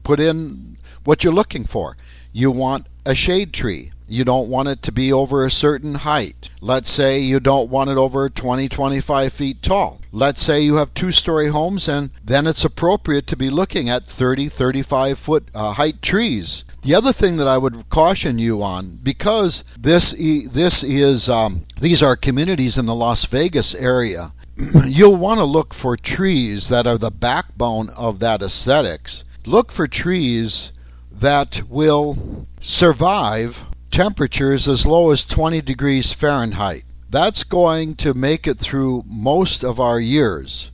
put 0.04 0.20
in 0.20 0.76
what 1.04 1.24
you're 1.24 1.34
looking 1.34 1.66
for. 1.66 1.98
You 2.32 2.50
want 2.50 2.88
a 3.06 3.14
shade 3.14 3.54
tree. 3.54 3.92
You 4.08 4.24
don't 4.24 4.50
want 4.50 4.70
it 4.70 4.82
to 4.84 4.92
be 4.92 5.12
over 5.12 5.44
a 5.44 5.50
certain 5.50 5.96
height. 5.96 6.50
Let's 6.62 6.90
say 6.90 7.20
you 7.20 7.40
don't 7.40 7.70
want 7.70 7.90
it 7.90 7.98
over 7.98 8.30
20, 8.30 8.70
25 8.70 9.34
feet 9.34 9.62
tall. 9.62 10.02
Let's 10.12 10.42
say 10.42 10.62
you 10.62 10.76
have 10.76 10.94
two 10.94 11.12
story 11.12 11.48
homes, 11.50 11.88
and 11.88 12.12
then 12.24 12.46
it's 12.46 12.64
appropriate 12.64 13.28
to 13.28 13.38
be 13.38 13.50
looking 13.50 13.90
at 13.90 14.04
30, 14.04 14.48
35 14.50 15.18
foot 15.18 15.44
uh, 15.56 15.74
height 15.74 16.02
trees. 16.02 16.64
The 16.84 16.96
other 16.96 17.14
thing 17.14 17.38
that 17.38 17.48
I 17.48 17.58
would 17.58 17.88
caution 17.88 18.40
you 18.40 18.62
on, 18.62 19.00
because 19.02 19.64
this 19.80 20.12
this 20.52 20.84
is 20.84 21.30
um, 21.30 21.62
these 21.80 22.04
are 22.04 22.18
communities 22.18 22.78
in 22.78 22.86
the 22.86 22.94
Las 22.94 23.24
Vegas 23.24 23.74
area, 23.74 24.34
you'll 24.86 25.16
want 25.16 25.40
to 25.40 25.46
look 25.46 25.74
for 25.74 25.96
trees 25.96 26.68
that 26.68 26.86
are 26.86 26.98
the 26.98 27.10
backbone 27.10 27.90
of 27.92 28.20
that 28.20 28.42
aesthetics. 28.42 29.24
Look 29.46 29.72
for 29.72 29.88
trees 29.88 30.74
that 31.10 31.62
will 31.70 32.46
survive 32.60 33.66
temperatures 33.90 34.68
as 34.68 34.86
low 34.86 35.12
as 35.12 35.24
20 35.24 35.62
degrees 35.62 36.12
Fahrenheit. 36.12 36.84
That's 37.10 37.46
going 37.46 37.96
to 37.96 38.14
make 38.14 38.46
it 38.46 38.60
through 38.60 39.04
most 39.08 39.64
of 39.64 39.80
our 39.80 40.02
years. 40.02 40.72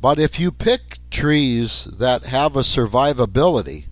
But 0.00 0.20
if 0.20 0.38
you 0.38 0.52
pick 0.52 0.98
trees 1.10 1.84
that 1.84 2.24
have 2.24 2.54
a 2.54 2.60
survivability 2.60 3.86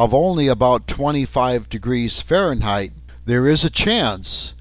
of 0.00 0.14
only 0.14 0.48
about 0.48 0.86
25 0.86 1.68
degrees 1.68 2.22
Fahrenheit, 2.22 2.88
there 3.26 3.46
is 3.46 3.64
a 3.64 3.70
chance 3.70 4.54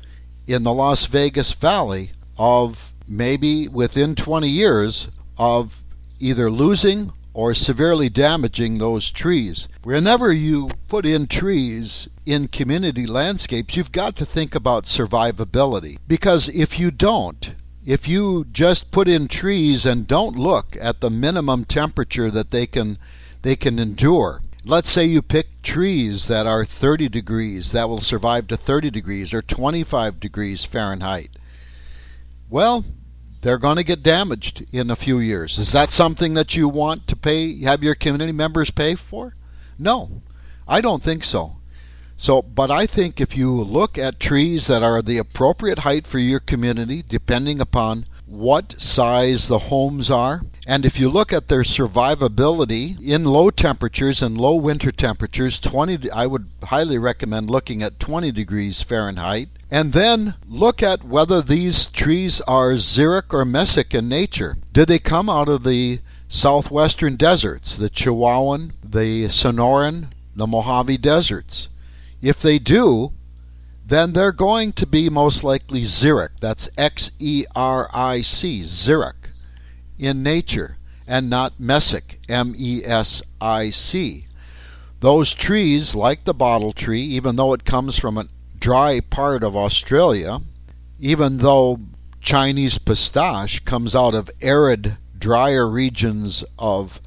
in 0.46 0.64
the 0.64 0.74
Las 0.74 1.06
Vegas 1.06 1.54
Valley 1.54 2.10
of 2.38 2.94
maybe 3.08 3.66
within 3.70 4.16
20 4.16 4.50
years 4.50 5.10
of 5.38 5.86
either 6.20 6.52
losing 6.52 7.14
or 7.34 7.54
severely 7.54 8.10
damaging 8.10 8.80
those 8.80 9.12
trees. 9.12 9.70
Whenever 9.82 10.34
you 10.34 10.72
put 10.90 11.06
in 11.06 11.26
trees 11.26 12.10
in 12.26 12.50
community 12.50 13.08
landscapes, 13.08 13.78
you've 13.78 13.94
got 13.94 14.18
to 14.18 14.26
think 14.26 14.56
about 14.56 14.84
survivability. 14.84 15.96
Because 16.06 16.50
if 16.50 16.78
you 16.78 16.92
don't, 16.92 17.56
if 17.88 18.10
you 18.10 18.44
just 18.52 18.92
put 18.92 19.08
in 19.08 19.30
trees 19.30 19.86
and 19.86 20.06
don't 20.06 20.36
look 20.36 20.76
at 20.82 21.00
the 21.00 21.10
minimum 21.10 21.64
temperature 21.64 22.30
that 22.30 22.52
they 22.52 22.66
can 22.66 22.98
they 23.42 23.56
can 23.56 23.80
endure, 23.80 24.42
Let's 24.66 24.90
say 24.90 25.06
you 25.06 25.22
pick 25.22 25.62
trees 25.62 26.28
that 26.28 26.46
are 26.46 26.66
30 26.66 27.08
degrees, 27.08 27.72
that 27.72 27.88
will 27.88 28.00
survive 28.00 28.48
to 28.48 28.58
30 28.58 28.90
degrees 28.92 29.34
or 29.34 29.42
25 29.42 30.20
degrees 30.20 30.66
Fahrenheit. 30.66 31.30
Well, 32.50 32.84
they're 33.42 33.58
going 33.58 33.78
to 33.78 33.86
get 33.86 34.04
damaged 34.04 34.66
in 34.74 34.92
a 34.92 34.98
few 34.98 35.20
years. 35.20 35.58
Is 35.58 35.72
that 35.72 35.92
something 35.92 36.34
that 36.34 36.58
you 36.58 36.68
want 36.68 37.08
to 37.08 37.16
pay, 37.16 37.62
have 37.62 37.84
your 37.84 37.96
community 37.96 38.34
members 38.34 38.70
pay 38.70 38.96
for? 38.96 39.34
No, 39.78 40.22
I 40.68 40.82
don't 40.82 41.02
think 41.02 41.24
so. 41.24 41.56
So, 42.18 42.42
but 42.42 42.70
I 42.70 42.86
think 42.86 43.22
if 43.22 43.38
you 43.38 43.54
look 43.54 43.98
at 43.98 44.20
trees 44.20 44.68
that 44.68 44.84
are 44.84 45.02
the 45.02 45.20
appropriate 45.20 45.80
height 45.80 46.06
for 46.06 46.20
your 46.20 46.42
community, 46.42 47.02
depending 47.02 47.62
upon 47.62 48.06
what 48.26 48.74
size 48.74 49.48
the 49.48 49.60
homes 49.60 50.12
are, 50.12 50.42
and 50.68 50.86
if 50.86 51.00
you 51.00 51.10
look 51.10 51.32
at 51.32 51.48
their 51.48 51.62
survivability 51.62 53.02
in 53.02 53.24
low 53.24 53.50
temperatures 53.50 54.22
and 54.22 54.38
low 54.38 54.56
winter 54.56 54.92
temperatures, 54.92 55.60
20 55.60 56.12
I 56.12 56.28
would 56.28 56.48
highly 56.64 56.98
recommend 56.98 57.50
looking 57.50 57.82
at 57.82 58.00
20 58.00 58.32
degrees 58.32 58.82
Fahrenheit. 58.82 59.48
And 59.72 59.94
then 59.94 60.36
look 60.48 60.82
at 60.82 61.04
whether 61.04 61.42
these 61.42 61.88
trees 61.88 62.42
are 62.42 62.74
xeric 62.74 63.34
or 63.34 63.46
mesic 63.46 63.98
in 63.98 64.10
nature. 64.10 64.58
Do 64.74 64.84
they 64.84 65.00
come 65.00 65.30
out 65.30 65.48
of 65.48 65.64
the 65.64 66.00
southwestern 66.28 67.16
deserts, 67.16 67.78
the 67.78 67.90
Chihuahuan, 67.90 68.72
the 68.84 69.26
Sonoran, 69.26 70.08
the 70.36 70.48
Mojave 70.48 70.98
deserts? 70.98 71.70
If 72.22 72.42
they 72.42 72.58
do, 72.58 73.12
then 73.86 74.14
they're 74.14 74.32
going 74.32 74.72
to 74.74 74.88
be 74.88 75.10
most 75.10 75.44
likely 75.44 75.82
xeric. 75.82 76.40
That's 76.40 76.70
X 76.78 77.12
E 77.20 77.46
R 77.56 77.90
I 77.94 78.22
C, 78.22 78.62
xeric 78.62 79.19
in 80.00 80.24
nature 80.24 80.78
and 81.08 81.30
not 81.30 81.54
mesic, 81.60 82.18
M 82.30 82.54
E 82.58 82.82
S 82.86 83.22
I 83.42 83.70
C. 83.70 84.26
Those 85.02 85.34
trees, 85.34 85.96
like 85.96 86.24
the 86.24 86.34
bottle 86.34 86.72
tree, 86.72 87.02
even 87.02 87.36
though 87.36 87.54
it 87.54 87.66
comes 87.66 87.98
from 87.98 88.18
a 88.18 88.26
dry 88.60 89.00
part 89.10 89.44
of 89.44 89.56
Australia, 89.56 90.40
even 91.00 91.38
though 91.38 91.80
Chinese 92.20 92.78
pistache 92.78 93.62
comes 93.62 93.96
out 93.96 94.14
of 94.14 94.30
arid, 94.42 94.98
drier 95.18 95.68
regions 95.68 96.44
of 96.58 97.00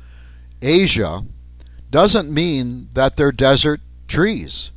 Asia, 0.63 1.23
doesn't 1.91 2.33
mean 2.33 2.89
that 2.95 3.17
they're 3.17 3.33
desert 3.33 3.81
trees. 4.09 4.73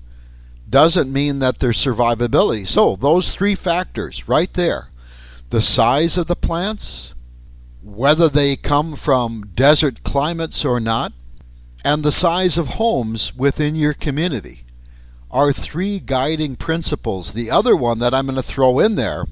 Doesn't 0.69 1.11
mean 1.11 1.39
that 1.39 1.59
they're 1.59 1.71
survivability. 1.71 2.67
So, 2.67 2.95
those 2.95 3.33
three 3.33 3.55
factors 3.55 4.27
right 4.27 4.53
there 4.53 4.89
the 5.51 5.61
size 5.61 6.17
of 6.17 6.27
the 6.27 6.35
plants, 6.35 7.14
whether 7.85 8.27
they 8.27 8.55
come 8.55 8.95
from 8.95 9.43
desert 9.53 10.01
climates 10.03 10.65
or 10.65 10.79
not, 10.79 11.13
and 11.85 12.03
the 12.03 12.11
size 12.11 12.57
of 12.57 12.67
homes 12.69 13.35
within 13.35 13.75
your 13.75 13.93
community 13.93 14.61
are 15.29 15.51
three 15.51 15.99
guiding 15.99 16.55
principles. 16.55 17.33
The 17.33 17.51
other 17.51 17.75
one 17.75 17.99
that 17.99 18.13
I'm 18.13 18.25
going 18.25 18.37
to 18.37 18.43
throw 18.43 18.79
in 18.79 18.95
there 18.95 19.25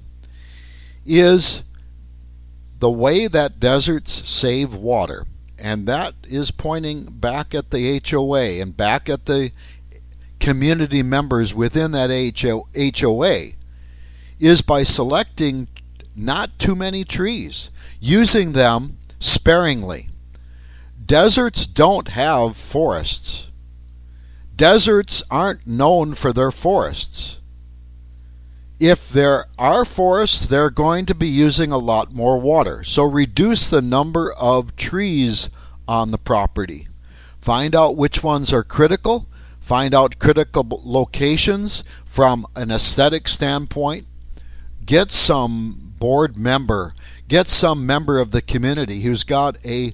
is 1.06 1.64
the 2.80 2.92
way 2.92 3.28
that 3.28 3.60
deserts 3.60 4.12
save 4.12 4.76
water. 4.76 5.26
And 5.58 5.88
that 5.88 6.14
is 6.24 6.52
pointing 6.52 7.06
back 7.06 7.56
at 7.56 7.72
the 7.72 8.02
HOA 8.08 8.62
and 8.62 8.76
back 8.78 9.10
at 9.10 9.26
the 9.26 9.52
community 10.40 11.02
members 11.02 11.56
within 11.56 11.92
that 11.94 12.10
HOA 13.00 13.56
is 14.40 14.62
by 14.62 14.84
selecting 14.84 15.68
not 16.16 16.60
too 16.60 16.76
many 16.76 17.04
trees 17.04 17.72
using 18.04 18.52
them 18.52 18.98
sparingly. 19.18 20.10
Deserts 21.06 21.66
don't 21.66 22.10
have 22.10 22.58
forests. 22.58 23.50
Deserts 24.58 25.24
aren't 25.32 25.66
known 25.66 26.14
for 26.14 26.34
their 26.34 26.52
forests. 26.52 27.40
If 28.78 29.08
there 29.08 29.46
are 29.58 29.86
forests, 29.86 30.46
they're 30.46 30.70
going 30.70 31.06
to 31.06 31.16
be 31.16 31.30
using 31.30 31.72
a 31.72 31.78
lot 31.78 32.14
more 32.14 32.38
water. 32.38 32.84
So 32.84 33.06
reduce 33.06 33.70
the 33.70 33.82
number 33.82 34.34
of 34.38 34.76
trees 34.76 35.50
on 35.88 36.12
the 36.12 36.18
property. 36.18 36.88
Find 37.40 37.74
out 37.74 37.96
which 37.96 38.22
ones 38.22 38.52
are 38.52 38.64
critical. 38.64 39.28
Find 39.62 39.96
out 39.96 40.20
critical 40.20 40.82
locations 40.84 41.84
from 42.04 42.46
an 42.54 42.70
aesthetic 42.70 43.30
standpoint. 43.30 44.06
Get 44.86 45.10
some 45.10 45.94
board 46.00 46.36
member 46.36 46.94
get 47.28 47.48
some 47.48 47.86
member 47.86 48.20
of 48.20 48.32
the 48.32 48.42
community 48.42 49.02
who's 49.02 49.24
got 49.24 49.64
a 49.66 49.92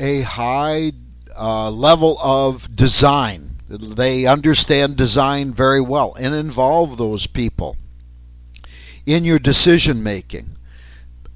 a 0.00 0.22
high 0.22 0.92
uh, 1.38 1.70
level 1.70 2.18
of 2.22 2.74
design. 2.74 3.50
They 3.68 4.26
understand 4.26 4.96
design 4.96 5.52
very 5.52 5.80
well 5.80 6.14
and 6.18 6.34
involve 6.34 6.96
those 6.96 7.26
people 7.26 7.76
in 9.06 9.24
your 9.24 9.38
decision 9.38 10.02
making. 10.02 10.50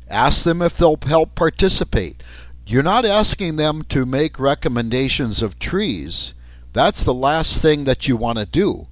Ask 0.08 0.44
them 0.44 0.62
if 0.62 0.76
they'll 0.76 0.98
help 1.06 1.34
participate. 1.34 2.22
You're 2.66 2.82
not 2.82 3.04
asking 3.04 3.56
them 3.56 3.82
to 3.88 4.06
make 4.06 4.38
recommendations 4.38 5.42
of 5.42 5.58
trees. 5.58 6.34
That's 6.72 7.04
the 7.04 7.14
last 7.14 7.60
thing 7.60 7.84
that 7.84 8.08
you 8.08 8.16
want 8.16 8.38
to 8.38 8.46
do. 8.46 8.86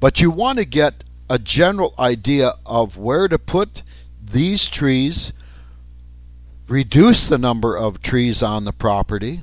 But 0.00 0.20
you 0.20 0.30
want 0.30 0.58
to 0.58 0.64
get 0.64 1.04
a 1.28 1.38
general 1.38 1.94
idea 1.98 2.50
of 2.66 2.96
where 2.96 3.26
to 3.28 3.38
put 3.38 3.82
these 4.30 4.66
trees, 4.66 5.32
reduce 6.68 7.28
the 7.28 7.38
number 7.38 7.76
of 7.76 8.02
trees 8.02 8.42
on 8.42 8.64
the 8.64 8.72
property, 8.72 9.40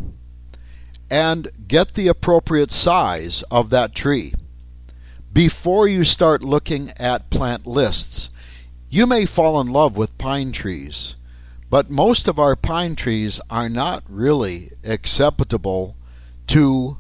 and 1.10 1.48
get 1.68 1.94
the 1.94 2.08
appropriate 2.08 2.72
size 2.72 3.44
of 3.44 3.70
that 3.70 3.96
tree. 3.96 4.34
Before 5.32 5.88
you 5.88 6.04
start 6.04 6.44
looking 6.44 6.92
at 7.00 7.30
plant 7.30 7.66
lists, 7.66 8.30
you 8.90 9.08
may 9.08 9.26
fall 9.26 9.60
in 9.60 9.68
love 9.68 9.98
with 9.98 10.18
pine 10.18 10.52
trees, 10.52 11.16
but 11.70 11.90
most 11.90 12.28
of 12.28 12.38
our 12.38 12.56
pine 12.56 12.96
trees 12.96 13.42
are 13.50 13.70
not 13.70 14.04
really 14.08 14.70
acceptable 14.84 15.96
to 16.48 16.98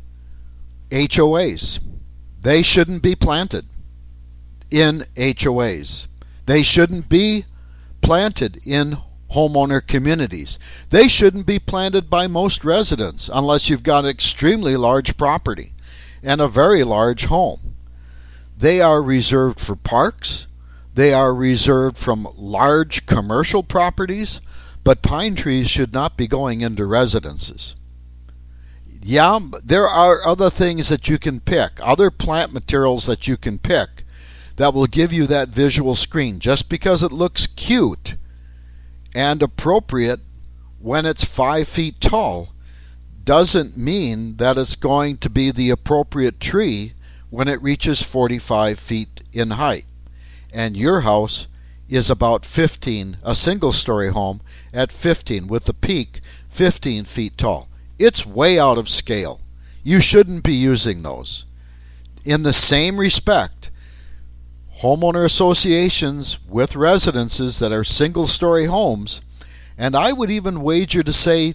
HOAs. 0.89 1.79
They 2.41 2.61
shouldn't 2.61 3.03
be 3.03 3.15
planted 3.15 3.65
in 4.71 5.03
HOAs. 5.15 6.07
They 6.45 6.63
shouldn't 6.63 7.09
be 7.09 7.45
planted 8.03 8.59
in 8.65 8.97
homeowner 9.33 9.85
communities. 9.85 10.59
They 10.89 11.07
shouldn't 11.07 11.47
be 11.47 11.57
planted 11.57 12.09
by 12.09 12.27
most 12.27 12.63
residents 12.63 13.29
unless 13.33 13.69
you've 13.69 13.83
got 13.83 14.03
an 14.03 14.09
extremely 14.09 14.77
large 14.77 15.17
property 15.17 15.71
and 16.23 16.39
a 16.39 16.47
very 16.47 16.83
large 16.83 17.25
home. 17.25 17.73
They 18.57 18.81
are 18.81 19.01
reserved 19.01 19.59
for 19.59 19.75
parks. 19.75 20.47
They 20.93 21.13
are 21.13 21.33
reserved 21.33 21.97
from 21.97 22.27
large 22.37 23.07
commercial 23.07 23.63
properties, 23.63 24.39
but 24.83 25.01
pine 25.01 25.33
trees 25.33 25.69
should 25.69 25.91
not 25.91 26.15
be 26.17 26.27
going 26.27 26.61
into 26.61 26.85
residences. 26.85 27.75
Yeah, 29.01 29.39
there 29.65 29.87
are 29.87 30.25
other 30.25 30.49
things 30.49 30.89
that 30.89 31.09
you 31.09 31.17
can 31.17 31.39
pick, 31.39 31.71
other 31.83 32.11
plant 32.11 32.53
materials 32.53 33.05
that 33.07 33.27
you 33.27 33.35
can 33.35 33.57
pick 33.59 34.03
that 34.55 34.73
will 34.73 34.87
give 34.87 35.11
you 35.11 35.25
that 35.27 35.49
visual 35.49 35.95
screen. 35.95 36.39
Just 36.39 36.69
because 36.69 37.03
it 37.03 37.11
looks 37.11 37.47
cute 37.63 38.15
and 39.15 39.41
appropriate 39.41 40.19
when 40.81 41.05
it's 41.05 41.23
five 41.23 41.65
feet 41.65 42.01
tall 42.01 42.49
doesn't 43.23 43.77
mean 43.77 44.35
that 44.35 44.57
it's 44.57 44.75
going 44.75 45.15
to 45.15 45.29
be 45.29 45.49
the 45.49 45.69
appropriate 45.69 46.41
tree 46.41 46.91
when 47.29 47.47
it 47.47 47.61
reaches 47.61 48.01
45 48.01 48.77
feet 48.77 49.23
in 49.31 49.51
height. 49.51 49.85
And 50.53 50.75
your 50.75 51.01
house 51.01 51.47
is 51.87 52.09
about 52.09 52.45
15, 52.45 53.17
a 53.23 53.33
single 53.33 53.71
story 53.71 54.09
home 54.09 54.41
at 54.73 54.91
15 54.91 55.47
with 55.47 55.63
the 55.63 55.73
peak 55.73 56.19
15 56.49 57.05
feet 57.05 57.37
tall. 57.37 57.69
It's 57.97 58.25
way 58.25 58.59
out 58.59 58.77
of 58.77 58.89
scale. 58.89 59.39
You 59.85 60.01
shouldn't 60.01 60.43
be 60.43 60.53
using 60.53 61.01
those. 61.01 61.45
In 62.25 62.43
the 62.43 62.51
same 62.51 62.99
respect, 62.99 63.71
homeowner 64.81 65.25
associations 65.25 66.39
with 66.47 66.75
residences 66.75 67.59
that 67.59 67.71
are 67.71 67.83
single 67.83 68.27
story 68.27 68.65
homes, 68.65 69.21
and 69.77 69.95
I 69.95 70.13
would 70.13 70.29
even 70.29 70.61
wager 70.61 71.03
to 71.03 71.13
say 71.13 71.53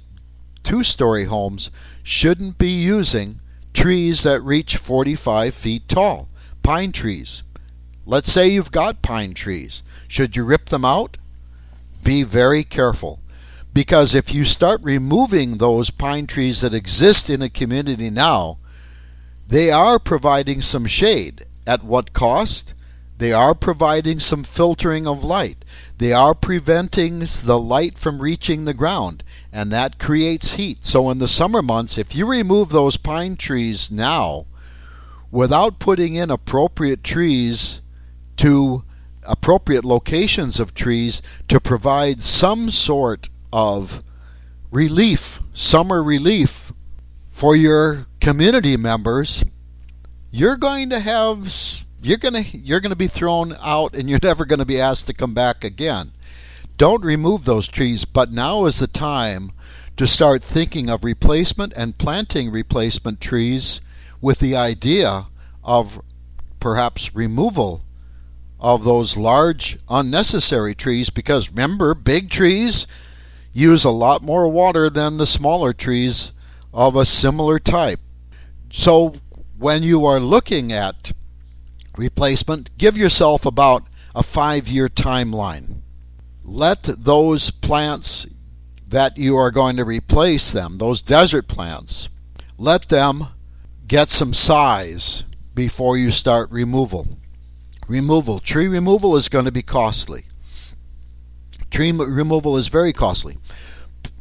two 0.62 0.82
story 0.82 1.24
homes, 1.24 1.70
shouldn't 2.02 2.58
be 2.58 2.68
using 2.68 3.40
trees 3.72 4.22
that 4.22 4.42
reach 4.42 4.76
45 4.76 5.54
feet 5.54 5.88
tall, 5.88 6.28
pine 6.62 6.92
trees. 6.92 7.42
Let's 8.06 8.30
say 8.30 8.48
you've 8.48 8.72
got 8.72 9.02
pine 9.02 9.34
trees. 9.34 9.82
Should 10.08 10.36
you 10.36 10.44
rip 10.44 10.66
them 10.66 10.84
out? 10.84 11.18
Be 12.02 12.22
very 12.22 12.64
careful. 12.64 13.20
Because 13.74 14.14
if 14.14 14.34
you 14.34 14.44
start 14.44 14.80
removing 14.82 15.58
those 15.58 15.90
pine 15.90 16.26
trees 16.26 16.62
that 16.62 16.74
exist 16.74 17.28
in 17.28 17.42
a 17.42 17.50
community 17.50 18.10
now, 18.10 18.58
they 19.46 19.70
are 19.70 19.98
providing 19.98 20.60
some 20.60 20.86
shade. 20.86 21.44
At 21.66 21.84
what 21.84 22.12
cost? 22.12 22.74
They 23.18 23.32
are 23.32 23.54
providing 23.54 24.20
some 24.20 24.44
filtering 24.44 25.06
of 25.06 25.24
light. 25.24 25.64
They 25.98 26.12
are 26.12 26.34
preventing 26.34 27.18
the 27.18 27.58
light 27.60 27.98
from 27.98 28.22
reaching 28.22 28.64
the 28.64 28.74
ground, 28.74 29.24
and 29.52 29.72
that 29.72 29.98
creates 29.98 30.54
heat. 30.54 30.84
So, 30.84 31.10
in 31.10 31.18
the 31.18 31.26
summer 31.26 31.60
months, 31.60 31.98
if 31.98 32.14
you 32.14 32.30
remove 32.30 32.68
those 32.68 32.96
pine 32.96 33.36
trees 33.36 33.90
now 33.90 34.46
without 35.32 35.80
putting 35.80 36.14
in 36.14 36.30
appropriate 36.30 37.02
trees 37.02 37.80
to 38.36 38.84
appropriate 39.28 39.84
locations 39.84 40.60
of 40.60 40.72
trees 40.72 41.20
to 41.48 41.60
provide 41.60 42.22
some 42.22 42.70
sort 42.70 43.28
of 43.52 44.02
relief, 44.70 45.40
summer 45.52 46.02
relief 46.02 46.72
for 47.26 47.56
your 47.56 48.06
community 48.20 48.76
members, 48.76 49.44
you're 50.30 50.56
going 50.56 50.88
to 50.90 51.00
have 51.00 51.50
you're 52.02 52.18
going 52.18 52.34
to 52.34 52.58
you're 52.58 52.80
going 52.80 52.92
to 52.92 52.96
be 52.96 53.06
thrown 53.06 53.54
out 53.62 53.94
and 53.96 54.08
you're 54.08 54.18
never 54.22 54.44
going 54.44 54.60
to 54.60 54.66
be 54.66 54.80
asked 54.80 55.06
to 55.06 55.12
come 55.12 55.34
back 55.34 55.64
again. 55.64 56.12
Don't 56.76 57.04
remove 57.04 57.44
those 57.44 57.66
trees, 57.68 58.04
but 58.04 58.30
now 58.30 58.64
is 58.64 58.78
the 58.78 58.86
time 58.86 59.50
to 59.96 60.06
start 60.06 60.42
thinking 60.42 60.88
of 60.88 61.02
replacement 61.02 61.72
and 61.76 61.98
planting 61.98 62.52
replacement 62.52 63.20
trees 63.20 63.80
with 64.20 64.38
the 64.38 64.54
idea 64.54 65.24
of 65.64 66.00
perhaps 66.60 67.14
removal 67.16 67.82
of 68.60 68.84
those 68.84 69.16
large 69.16 69.76
unnecessary 69.88 70.74
trees 70.74 71.10
because 71.10 71.50
remember 71.50 71.94
big 71.94 72.30
trees 72.30 72.86
use 73.52 73.84
a 73.84 73.90
lot 73.90 74.22
more 74.22 74.50
water 74.50 74.88
than 74.88 75.16
the 75.16 75.26
smaller 75.26 75.72
trees 75.72 76.32
of 76.72 76.94
a 76.94 77.04
similar 77.04 77.58
type. 77.58 78.00
So 78.70 79.14
when 79.58 79.82
you 79.82 80.04
are 80.04 80.20
looking 80.20 80.72
at 80.72 81.12
replacement, 81.98 82.76
give 82.78 82.96
yourself 82.96 83.44
about 83.44 83.82
a 84.14 84.22
five 84.22 84.68
year 84.68 84.88
timeline. 84.88 85.82
Let 86.44 86.84
those 86.84 87.50
plants 87.50 88.26
that 88.88 89.18
you 89.18 89.36
are 89.36 89.50
going 89.50 89.76
to 89.76 89.84
replace 89.84 90.52
them, 90.52 90.78
those 90.78 91.02
desert 91.02 91.46
plants, 91.46 92.08
let 92.56 92.88
them 92.88 93.24
get 93.86 94.08
some 94.08 94.32
size 94.32 95.24
before 95.54 95.96
you 95.96 96.10
start 96.10 96.50
removal. 96.50 97.06
Removal. 97.88 98.38
Tree 98.38 98.68
removal 98.68 99.16
is 99.16 99.28
going 99.28 99.44
to 99.44 99.52
be 99.52 99.62
costly. 99.62 100.22
Tree 101.70 101.92
removal 101.92 102.56
is 102.56 102.68
very 102.68 102.92
costly. 102.92 103.36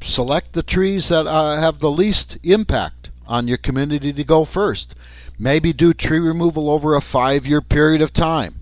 Select 0.01 0.53
the 0.53 0.63
trees 0.63 1.09
that 1.09 1.25
uh, 1.27 1.59
have 1.59 1.79
the 1.79 1.91
least 1.91 2.37
impact 2.45 3.11
on 3.25 3.47
your 3.47 3.57
community 3.57 4.13
to 4.13 4.23
go 4.23 4.45
first. 4.45 4.95
Maybe 5.39 5.71
do 5.73 5.93
tree 5.93 6.19
removal 6.19 6.69
over 6.69 6.95
a 6.95 7.01
five 7.01 7.45
year 7.45 7.61
period 7.61 8.01
of 8.01 8.13
time. 8.13 8.55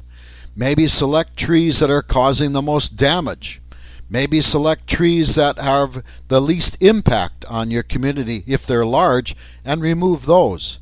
Maybe 0.55 0.87
select 0.87 1.37
trees 1.37 1.79
that 1.79 1.89
are 1.89 2.01
causing 2.01 2.53
the 2.53 2.61
most 2.61 2.91
damage. 2.91 3.61
Maybe 4.09 4.41
select 4.41 4.87
trees 4.87 5.35
that 5.35 5.57
have 5.57 6.03
the 6.27 6.39
least 6.39 6.81
impact 6.83 7.43
on 7.49 7.71
your 7.71 7.83
community 7.83 8.39
if 8.45 8.65
they're 8.65 8.85
large 8.85 9.35
and 9.65 9.81
remove 9.81 10.25
those. 10.25 10.79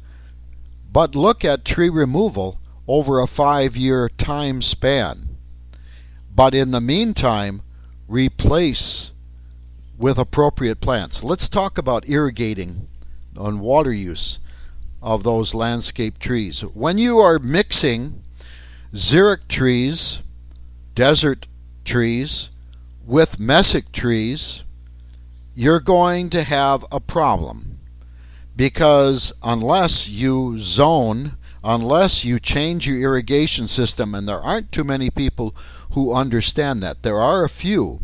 But 0.91 1.15
look 1.15 1.45
at 1.45 1.65
tree 1.65 1.89
removal 1.89 2.60
over 2.88 3.19
a 3.19 3.27
five 3.27 3.77
year 3.77 4.10
time 4.10 4.62
span. 4.62 5.38
But 6.36 6.53
in 6.53 6.71
the 6.71 6.82
meantime, 6.82 7.62
replace 8.08 9.12
with 9.97 10.17
appropriate 10.17 10.82
plants. 10.82 11.23
Let's 11.23 11.47
talk 11.47 11.77
about 11.77 12.10
irrigating 12.10 12.88
and 13.38 13.62
water 13.62 13.93
use 13.93 14.39
of 15.04 15.24
those 15.24 15.54
landscape 15.54 16.18
trees. 16.18 16.62
When 16.62 16.98
you 16.98 17.18
are 17.18 17.38
mixing 17.38 18.24
xeric 18.94 19.48
trees, 19.50 20.24
desert 20.96 21.48
trees, 21.84 22.50
with 23.06 23.38
mesic 23.38 23.92
trees, 23.92 24.63
you're 25.54 25.82
going 25.82 26.30
to 26.30 26.44
have 26.44 26.86
a 26.92 27.02
problem 27.02 27.80
because 28.56 29.34
unless 29.44 30.10
you 30.10 30.58
zone, 30.58 31.34
unless 31.63 32.24
you 32.24 32.39
change 32.39 32.88
your 32.88 32.98
irrigation 32.98 33.68
system, 33.68 34.16
and 34.16 34.28
there 34.28 34.39
aren't 34.39 34.72
too 34.72 34.86
many 34.86 35.10
people 35.10 35.54
who 35.92 36.13
understand 36.13 36.82
that, 36.82 37.04
there 37.04 37.20
are 37.20 37.44
a 37.44 37.50
few, 37.50 38.00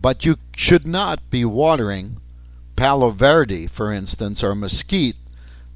but 0.00 0.24
you 0.26 0.36
should 0.56 0.86
not 0.86 1.30
be 1.30 1.44
watering 1.44 2.16
Palo 2.74 3.10
Verde, 3.10 3.66
for 3.66 3.92
instance, 3.92 4.42
or 4.42 4.54
mesquite 4.54 5.16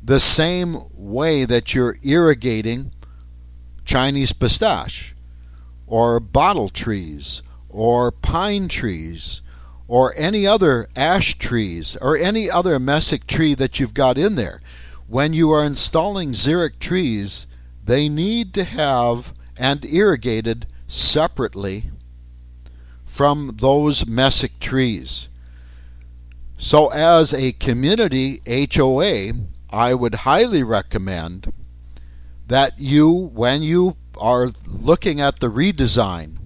the 0.05 0.21
same 0.21 0.77
way 0.93 1.47
that 1.47 1.75
you're 1.75 1.97
irrigating 2.03 2.93
Chinese 3.87 4.35
pistache 4.35 5.14
or 5.87 6.21
bottle 6.21 6.69
trees 6.69 7.43
or 7.71 8.12
pine 8.12 8.69
trees 8.69 9.40
or 9.88 10.12
any 10.19 10.47
other 10.47 10.88
ash 10.95 11.38
trees 11.38 11.97
or 12.03 12.19
any 12.19 12.51
other 12.51 12.79
mesic 12.79 13.27
tree 13.27 13.55
that 13.55 13.81
you've 13.81 13.95
got 13.95 14.19
in 14.19 14.35
there. 14.35 14.61
When 15.09 15.33
you 15.33 15.51
are 15.53 15.64
installing 15.64 16.33
xeric 16.33 16.79
trees, 16.79 17.47
they 17.83 18.09
need 18.09 18.53
to 18.55 18.64
have 18.64 19.33
and 19.59 19.85
irrigated 19.87 20.67
separately 20.87 21.85
from 23.07 23.57
those 23.61 24.05
mesic 24.05 24.59
trees. 24.61 25.29
So, 26.57 26.88
as 26.93 27.33
a 27.35 27.53
community 27.53 28.40
HOA, 28.47 29.33
I 29.74 29.92
would 29.92 30.14
highly 30.14 30.62
recommend 30.62 31.52
that 32.46 32.74
you, 32.78 33.30
when 33.34 33.62
you 33.62 33.96
are 34.20 34.50
looking 34.68 35.20
at 35.20 35.40
the 35.40 35.50
redesign 35.50 36.38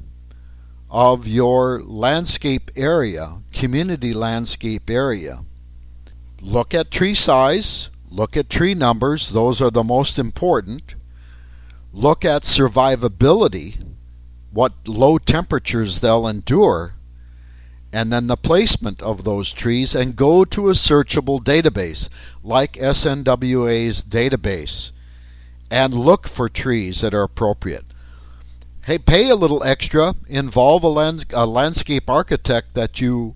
of 0.91 1.29
your 1.29 1.83
landscape 1.83 2.71
area, 2.75 3.37
community 3.53 4.15
landscape 4.15 4.89
area, 4.89 5.41
look 6.41 6.73
at 6.73 6.91
tree 6.91 7.13
size, 7.13 7.91
look 8.11 8.35
at 8.35 8.49
tree 8.49 8.73
numbers, 8.73 9.29
those 9.29 9.61
are 9.61 9.71
the 9.71 9.85
most 9.85 10.19
important. 10.19 10.95
Look 11.93 12.25
at 12.25 12.43
survivability, 12.43 13.85
what 14.51 14.73
low 14.87 15.19
temperatures 15.19 16.01
they'll 16.01 16.27
endure 16.27 16.95
and 17.93 18.13
then 18.13 18.27
the 18.27 18.37
placement 18.37 19.01
of 19.03 19.25
those 19.25 19.53
trees 19.53 19.95
and 19.95 20.17
go 20.17 20.45
to 20.45 20.69
a 20.69 20.73
searchable 20.73 21.39
database 21.39 22.35
like 22.43 22.73
SNWA's 22.75 24.05
database 24.05 24.93
and 25.71 25.95
look 25.95 26.29
for 26.29 26.49
trees 26.49 27.01
that 27.01 27.15
are 27.15 27.23
appropriate. 27.23 27.85
Hey, 28.87 28.99
pay 28.99 29.31
a 29.31 29.35
little 29.35 29.63
extra, 29.65 30.15
involve 30.29 30.83
a, 30.83 30.89
lands- 30.89 31.27
a 31.35 31.47
landscape 31.47 32.09
architect 32.09 32.75
that 32.75 33.01
you 33.01 33.35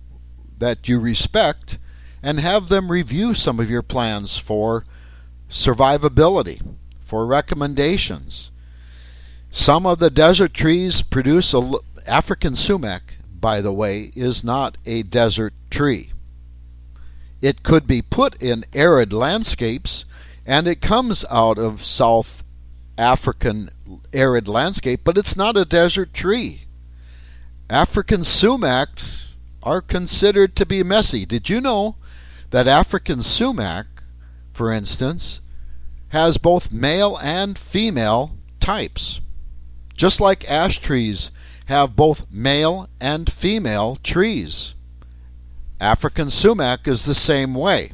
that 0.59 0.87
you 0.87 0.99
respect 0.99 1.77
and 2.21 2.39
have 2.39 2.69
them 2.69 2.89
review 2.89 3.33
some 3.33 3.59
of 3.59 3.69
your 3.69 3.81
plans 3.81 4.37
for 4.37 4.85
survivability, 5.49 6.65
for 7.01 7.25
recommendations. 7.25 8.49
Some 9.49 9.85
of 9.85 9.99
the 9.99 10.09
desert 10.09 10.53
trees 10.53 11.01
produce 11.01 11.53
a 11.53 11.61
African 12.07 12.55
sumac 12.55 13.17
by 13.43 13.59
the 13.59 13.73
way, 13.73 14.09
is 14.15 14.41
not 14.41 14.77
a 14.85 15.03
desert 15.03 15.53
tree. 15.69 16.13
It 17.41 17.61
could 17.61 17.85
be 17.85 18.01
put 18.01 18.41
in 18.41 18.63
arid 18.73 19.11
landscapes, 19.11 20.05
and 20.45 20.65
it 20.65 20.79
comes 20.79 21.25
out 21.29 21.59
of 21.59 21.83
South 21.83 22.41
African 22.97 23.67
arid 24.13 24.47
landscape, 24.47 25.01
but 25.03 25.17
it's 25.17 25.35
not 25.35 25.57
a 25.57 25.65
desert 25.65 26.13
tree. 26.13 26.61
African 27.69 28.21
sumacs 28.21 29.35
are 29.61 29.81
considered 29.81 30.55
to 30.55 30.65
be 30.65 30.81
messy. 30.81 31.25
Did 31.25 31.49
you 31.49 31.59
know 31.59 31.97
that 32.51 32.65
African 32.65 33.21
sumac, 33.21 33.87
for 34.53 34.71
instance, 34.71 35.41
has 36.13 36.37
both 36.37 36.71
male 36.71 37.17
and 37.21 37.59
female 37.59 38.31
types. 38.61 39.19
Just 39.97 40.21
like 40.21 40.49
ash 40.49 40.79
trees 40.79 41.31
have 41.67 41.95
both 41.95 42.31
male 42.31 42.89
and 42.99 43.31
female 43.31 43.95
trees. 43.97 44.75
African 45.79 46.29
sumac 46.29 46.87
is 46.87 47.05
the 47.05 47.15
same 47.15 47.53
way. 47.53 47.91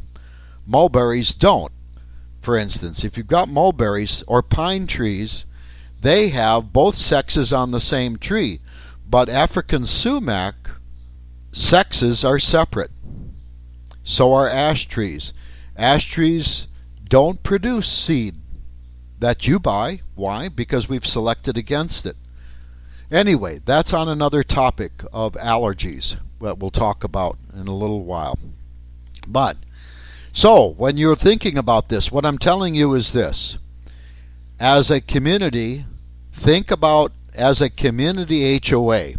Mulberries 0.66 1.34
don't. 1.34 1.72
For 2.42 2.58
instance, 2.58 3.04
if 3.04 3.18
you've 3.18 3.28
got 3.28 3.50
mulberries 3.50 4.24
or 4.28 4.42
pine 4.42 4.88
trees, 4.88 5.46
they 6.02 6.30
have 6.30 6.72
both 6.72 6.96
sexes 6.96 7.52
on 7.52 7.72
the 7.72 7.80
same 7.80 8.18
tree, 8.18 8.60
but 9.10 9.28
African 9.30 9.86
sumac 9.86 10.56
sexes 11.52 12.24
are 12.24 12.40
separate. 12.40 12.92
So 14.04 14.34
are 14.34 14.48
ash 14.48 14.86
trees. 14.86 15.34
Ash 15.76 16.10
trees 16.10 16.68
don't 17.08 17.44
produce 17.44 17.88
seed 17.88 18.36
that 19.20 19.48
you 19.48 19.60
buy. 19.60 20.02
Why? 20.16 20.48
Because 20.48 20.88
we've 20.88 21.06
selected 21.06 21.58
against 21.58 22.06
it. 22.06 22.16
Anyway, 23.12 23.58
that's 23.66 23.94
on 23.94 24.08
another 24.08 24.44
topic 24.44 24.92
of 25.12 25.34
allergies 25.34 26.18
that 26.42 26.60
we'll 26.60 26.70
talk 26.70 27.04
about 27.04 27.38
in 27.54 27.68
a 27.68 27.76
little 27.76 28.06
while. 28.06 28.38
But, 29.28 29.58
so, 30.32 30.74
when 30.78 30.98
you're 30.98 31.16
thinking 31.16 31.58
about 31.58 31.90
this, 31.90 32.12
what 32.12 32.26
I'm 32.26 32.38
telling 32.38 32.76
you 32.76 32.94
is 32.94 33.14
this. 33.14 33.58
As 34.60 34.92
a 34.92 35.02
community, 35.02 35.86
think 36.34 36.70
about 36.70 37.12
as 37.38 37.62
a 37.62 37.72
community 37.72 38.60
HOA 38.70 39.14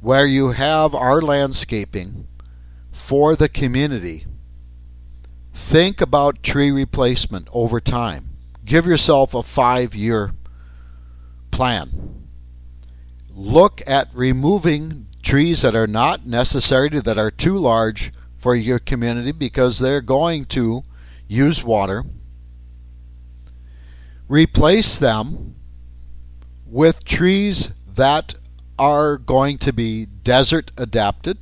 where 0.00 0.26
you 0.26 0.52
have 0.52 0.94
our 0.94 1.20
landscaping 1.20 2.26
for 2.92 3.36
the 3.36 3.48
community. 3.48 4.24
Think 5.52 6.00
about 6.00 6.42
tree 6.42 6.70
replacement 6.70 7.48
over 7.52 7.80
time. 7.80 8.30
Give 8.64 8.86
yourself 8.86 9.34
a 9.34 9.42
five 9.42 9.94
year 9.94 10.32
plan. 11.50 12.07
Look 13.38 13.82
at 13.86 14.08
removing 14.12 15.06
trees 15.22 15.62
that 15.62 15.76
are 15.76 15.86
not 15.86 16.26
necessary, 16.26 16.88
that 16.88 17.18
are 17.18 17.30
too 17.30 17.56
large 17.56 18.12
for 18.36 18.56
your 18.56 18.80
community 18.80 19.30
because 19.30 19.78
they're 19.78 20.00
going 20.00 20.44
to 20.46 20.82
use 21.28 21.62
water. 21.62 22.02
Replace 24.26 24.98
them 24.98 25.54
with 26.66 27.04
trees 27.04 27.68
that 27.86 28.34
are 28.76 29.18
going 29.18 29.58
to 29.58 29.72
be 29.72 30.04
desert 30.04 30.72
adapted, 30.76 31.38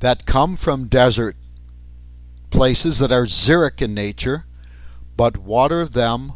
that 0.00 0.26
come 0.26 0.56
from 0.56 0.88
desert 0.88 1.36
places 2.50 2.98
that 2.98 3.12
are 3.12 3.26
xeric 3.26 3.80
in 3.80 3.94
nature, 3.94 4.44
but 5.16 5.36
water 5.36 5.84
them, 5.84 6.32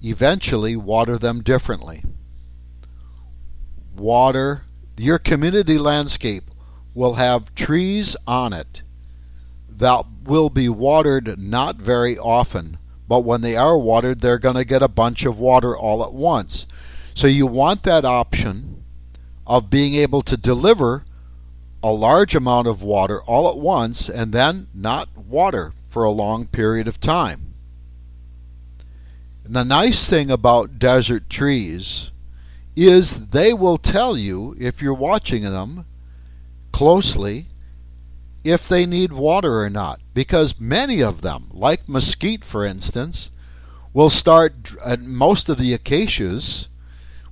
eventually 0.00 0.76
water 0.76 1.18
them 1.18 1.42
differently. 1.42 2.04
Water, 3.96 4.64
your 4.96 5.18
community 5.18 5.78
landscape 5.78 6.44
will 6.94 7.14
have 7.14 7.54
trees 7.54 8.16
on 8.26 8.52
it 8.52 8.82
that 9.68 10.04
will 10.24 10.50
be 10.50 10.68
watered 10.68 11.38
not 11.38 11.76
very 11.76 12.16
often, 12.16 12.78
but 13.08 13.24
when 13.24 13.40
they 13.40 13.56
are 13.56 13.78
watered, 13.78 14.20
they're 14.20 14.38
going 14.38 14.54
to 14.54 14.64
get 14.64 14.82
a 14.82 14.88
bunch 14.88 15.24
of 15.24 15.38
water 15.38 15.76
all 15.76 16.02
at 16.02 16.12
once. 16.12 16.66
So 17.14 17.26
you 17.26 17.46
want 17.46 17.82
that 17.82 18.04
option 18.04 18.84
of 19.46 19.70
being 19.70 19.94
able 19.94 20.22
to 20.22 20.36
deliver 20.36 21.04
a 21.82 21.92
large 21.92 22.34
amount 22.34 22.66
of 22.66 22.82
water 22.82 23.20
all 23.22 23.50
at 23.50 23.58
once 23.58 24.08
and 24.08 24.32
then 24.32 24.68
not 24.74 25.08
water 25.16 25.72
for 25.86 26.04
a 26.04 26.10
long 26.10 26.46
period 26.46 26.88
of 26.88 27.00
time. 27.00 27.54
And 29.44 29.54
the 29.54 29.64
nice 29.64 30.08
thing 30.08 30.30
about 30.30 30.78
desert 30.78 31.28
trees 31.28 32.10
is 32.76 33.28
they 33.28 33.52
will 33.52 33.76
tell 33.76 34.16
you, 34.16 34.54
if 34.58 34.82
you're 34.82 34.94
watching 34.94 35.42
them 35.44 35.86
closely, 36.72 37.46
if 38.44 38.68
they 38.68 38.84
need 38.84 39.12
water 39.12 39.60
or 39.60 39.70
not. 39.70 40.00
Because 40.12 40.60
many 40.60 41.02
of 41.02 41.22
them, 41.22 41.48
like 41.50 41.88
mesquite 41.88 42.44
for 42.44 42.64
instance, 42.64 43.30
will 43.92 44.10
start, 44.10 44.74
most 45.00 45.48
of 45.48 45.58
the 45.58 45.72
acacias, 45.72 46.68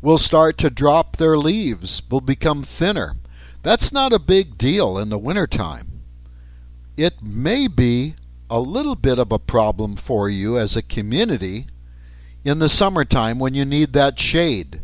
will 0.01 0.19
start 0.19 0.59
to 0.59 0.71
drop 0.71 1.17
their 1.17 1.37
leaves, 1.37 2.03
will 2.11 2.21
become 2.21 2.63
thinner. 2.63 3.15
That's 3.63 3.93
not 3.93 4.13
a 4.13 4.19
big 4.19 4.59
deal 4.59 4.99
in 4.99 5.11
the 5.11 5.19
wintertime. 5.19 5.89
It 6.97 7.23
may 7.23 7.69
be 7.69 8.15
a 8.51 8.61
little 8.61 8.97
bit 8.97 9.19
of 9.19 9.33
a 9.33 9.39
problem 9.39 9.97
for 9.97 10.29
you 10.29 10.59
as 10.59 10.77
a 10.77 10.83
community 10.83 11.67
in 12.45 12.59
the 12.59 12.69
summertime 12.69 13.39
when 13.39 13.55
you 13.55 13.65
need 13.65 13.93
that 13.93 14.19
shade. 14.19 14.81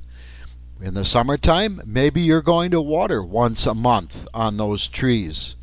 In 0.80 0.94
the 0.94 1.04
summertime, 1.04 1.80
maybe 1.84 2.20
you're 2.20 2.40
going 2.40 2.70
to 2.70 2.80
water 2.80 3.22
once 3.22 3.66
a 3.66 3.74
month 3.74 4.28
on 4.32 4.56
those 4.56 4.86
trees. 4.86 5.56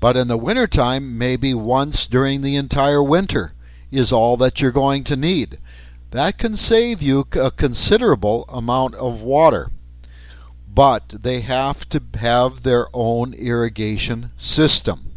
But 0.00 0.16
in 0.16 0.26
the 0.26 0.36
wintertime, 0.36 1.16
maybe 1.16 1.54
once 1.54 2.06
during 2.06 2.40
the 2.40 2.56
entire 2.56 3.02
winter 3.02 3.52
is 3.92 4.12
all 4.12 4.36
that 4.38 4.60
you're 4.60 4.72
going 4.72 5.04
to 5.04 5.16
need. 5.16 5.58
That 6.10 6.36
can 6.36 6.54
save 6.54 7.00
you 7.00 7.26
a 7.40 7.50
considerable 7.52 8.44
amount 8.52 8.96
of 8.96 9.22
water. 9.22 9.70
But 10.72 11.08
they 11.08 11.40
have 11.40 11.88
to 11.90 12.02
have 12.20 12.62
their 12.62 12.86
own 12.92 13.34
irrigation 13.34 14.30
system. 14.36 15.12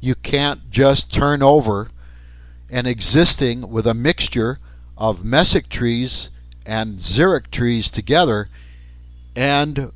You 0.00 0.14
can't 0.14 0.70
just 0.70 1.12
turn 1.12 1.42
over 1.42 1.88
an 2.70 2.86
existing 2.86 3.70
with 3.70 3.86
a 3.86 3.94
mixture 3.94 4.58
of 4.96 5.22
mesic 5.22 5.68
trees 5.68 6.30
and 6.66 6.98
xeric 6.98 7.50
trees 7.50 7.90
together 7.90 8.48
and 9.36 9.92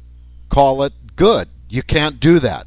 call 0.48 0.82
it 0.82 0.92
good. 1.16 1.48
You 1.68 1.82
can't 1.82 2.20
do 2.20 2.38
that. 2.38 2.66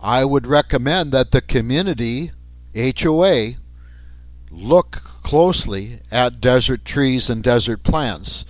I 0.00 0.24
would 0.24 0.46
recommend 0.46 1.12
that 1.12 1.30
the 1.30 1.40
community 1.40 2.30
HOA 2.74 3.52
look 4.50 4.90
closely 5.22 6.00
at 6.10 6.40
desert 6.40 6.84
trees 6.84 7.30
and 7.30 7.42
desert 7.42 7.82
plants 7.84 8.44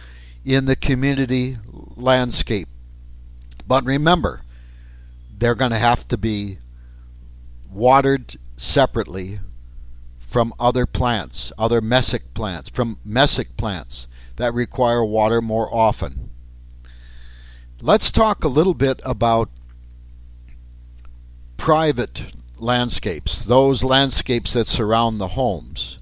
in 0.45 0.65
the 0.65 0.77
community 0.77 1.57
landscape. 1.97 2.69
But 3.67 3.85
remember, 3.85 4.43
they're 5.39 5.55
going 5.55 5.71
to 5.71 5.77
have 5.77 6.07
to 6.09 6.19
be 6.19 6.59
watered 7.71 8.37
separately 8.57 9.39
from 10.19 10.53
other 10.59 10.87
plants, 10.87 11.53
other 11.59 11.81
mesic 11.81 12.23
plants, 12.35 12.71
from 12.71 12.97
mesic 13.07 13.57
plants 13.57 14.09
that 14.37 14.55
require 14.55 15.05
water 15.05 15.41
more 15.41 15.69
often. 15.73 16.31
Let's 17.81 18.13
talk 18.13 18.45
a 18.45 18.49
little 18.49 18.75
bit 18.75 19.01
about 19.05 19.49
private 21.57 22.33
landscapes, 22.59 23.45
those 23.45 23.83
landscapes 23.83 24.53
that 24.53 24.67
surround 24.67 25.19
the 25.19 25.29
homes. 25.29 25.99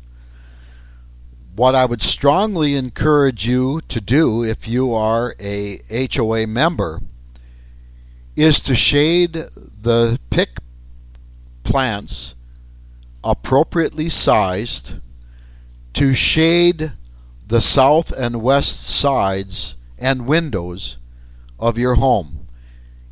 What 1.56 1.74
I 1.74 1.86
would 1.86 2.02
strongly 2.02 2.74
encourage 2.74 3.46
you 3.46 3.80
to 3.88 4.00
do 4.00 4.44
if 4.44 4.68
you 4.68 4.94
are 4.94 5.34
a 5.40 5.78
HOA 5.90 6.46
member 6.46 7.00
is 8.36 8.60
to 8.62 8.74
shade 8.74 9.32
the 9.32 10.18
pick 10.30 10.60
plants 11.62 12.34
appropriately 13.22 14.08
sized 14.08 15.00
to 15.94 16.14
shade 16.14 16.92
the 17.50 17.60
south 17.60 18.12
and 18.16 18.40
west 18.40 18.80
sides 18.80 19.74
and 19.98 20.28
windows 20.28 20.98
of 21.58 21.76
your 21.76 21.96
home. 21.96 22.46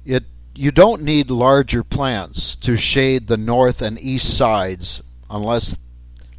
It 0.04 0.22
you 0.54 0.70
don't 0.70 1.02
need 1.02 1.30
larger 1.30 1.82
plants 1.82 2.54
to 2.56 2.76
shade 2.76 3.26
the 3.26 3.36
north 3.36 3.82
and 3.82 3.98
east 3.98 4.36
sides 4.36 5.02
unless 5.28 5.80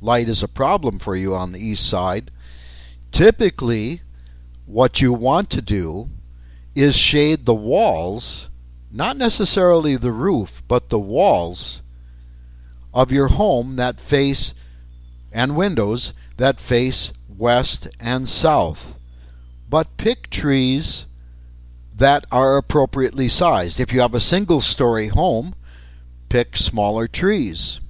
light 0.01 0.29
is 0.29 0.41
a 0.41 0.47
problem 0.47 0.97
for 0.97 1.15
you 1.15 1.35
on 1.35 1.51
the 1.51 1.59
east 1.59 1.89
side. 1.89 2.31
Typically, 3.11 4.01
what 4.65 5.01
you 5.01 5.11
want 5.11 5.49
to 5.49 5.61
do 5.61 6.07
is 6.75 6.97
shade 6.97 7.45
the 7.45 7.53
walls, 7.53 8.49
not 8.91 9.17
necessarily 9.17 9.97
the 9.97 10.11
roof, 10.11 10.63
but 10.69 10.89
the 10.89 10.99
walls 10.99 11.81
of 12.93 13.11
your 13.11 13.27
home 13.27 13.75
that 13.75 13.99
face 13.99 14.53
and 15.33 15.57
windows 15.57 16.13
that 16.37 16.59
face 16.59 17.11
west 17.39 17.87
and 17.99 18.27
south. 18.27 18.99
But 19.67 19.97
pick 19.97 20.29
trees 20.29 21.07
that 21.95 22.25
are 22.31 22.57
appropriately 22.57 23.27
sized. 23.27 23.79
If 23.79 23.93
you 23.93 24.01
have 24.01 24.13
a 24.13 24.19
single 24.19 24.61
story 24.61 25.07
home, 25.07 25.53
pick 26.29 26.55
smaller 26.55 27.07
trees. 27.07 27.81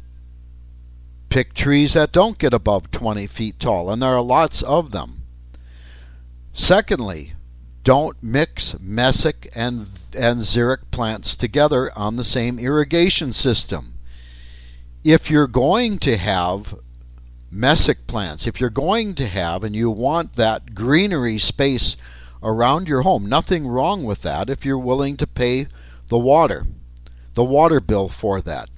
Pick 1.29 1.53
trees 1.53 1.93
that 1.93 2.11
don't 2.11 2.39
get 2.39 2.53
above 2.53 2.91
20 2.91 3.27
feet 3.27 3.59
tall, 3.59 3.91
and 3.91 4.01
there 4.01 4.09
are 4.09 4.21
lots 4.21 4.63
of 4.63 4.91
them. 4.91 5.21
Secondly, 6.53 7.33
don't 7.83 8.21
mix 8.21 8.73
mesic 8.73 9.47
and, 9.55 9.79
and 10.17 10.41
xeric 10.41 10.91
plants 10.91 11.37
together 11.37 11.91
on 11.95 12.15
the 12.15 12.23
same 12.23 12.59
irrigation 12.59 13.31
system. 13.31 13.93
If 15.03 15.29
you're 15.31 15.47
going 15.47 15.99
to 15.99 16.17
have 16.17 16.75
mesic 17.53 18.07
plants, 18.07 18.47
if 18.47 18.59
you're 18.59 18.69
going 18.69 19.15
to 19.15 19.27
have 19.27 19.63
and 19.63 19.75
you 19.75 19.89
want 19.89 20.33
that 20.33 20.73
greenery 20.75 21.37
space 21.37 21.97
around 22.41 22.87
your 22.87 23.01
home, 23.01 23.27
nothing 23.27 23.67
wrong 23.67 24.03
with 24.03 24.21
that 24.21 24.49
if 24.49 24.65
you're 24.65 24.77
willing 24.77 25.17
to 25.17 25.27
pay 25.27 25.67
the 26.07 26.17
water, 26.17 26.65
the 27.33 27.43
water 27.43 27.79
bill 27.79 28.09
for 28.09 28.39
that. 28.41 28.69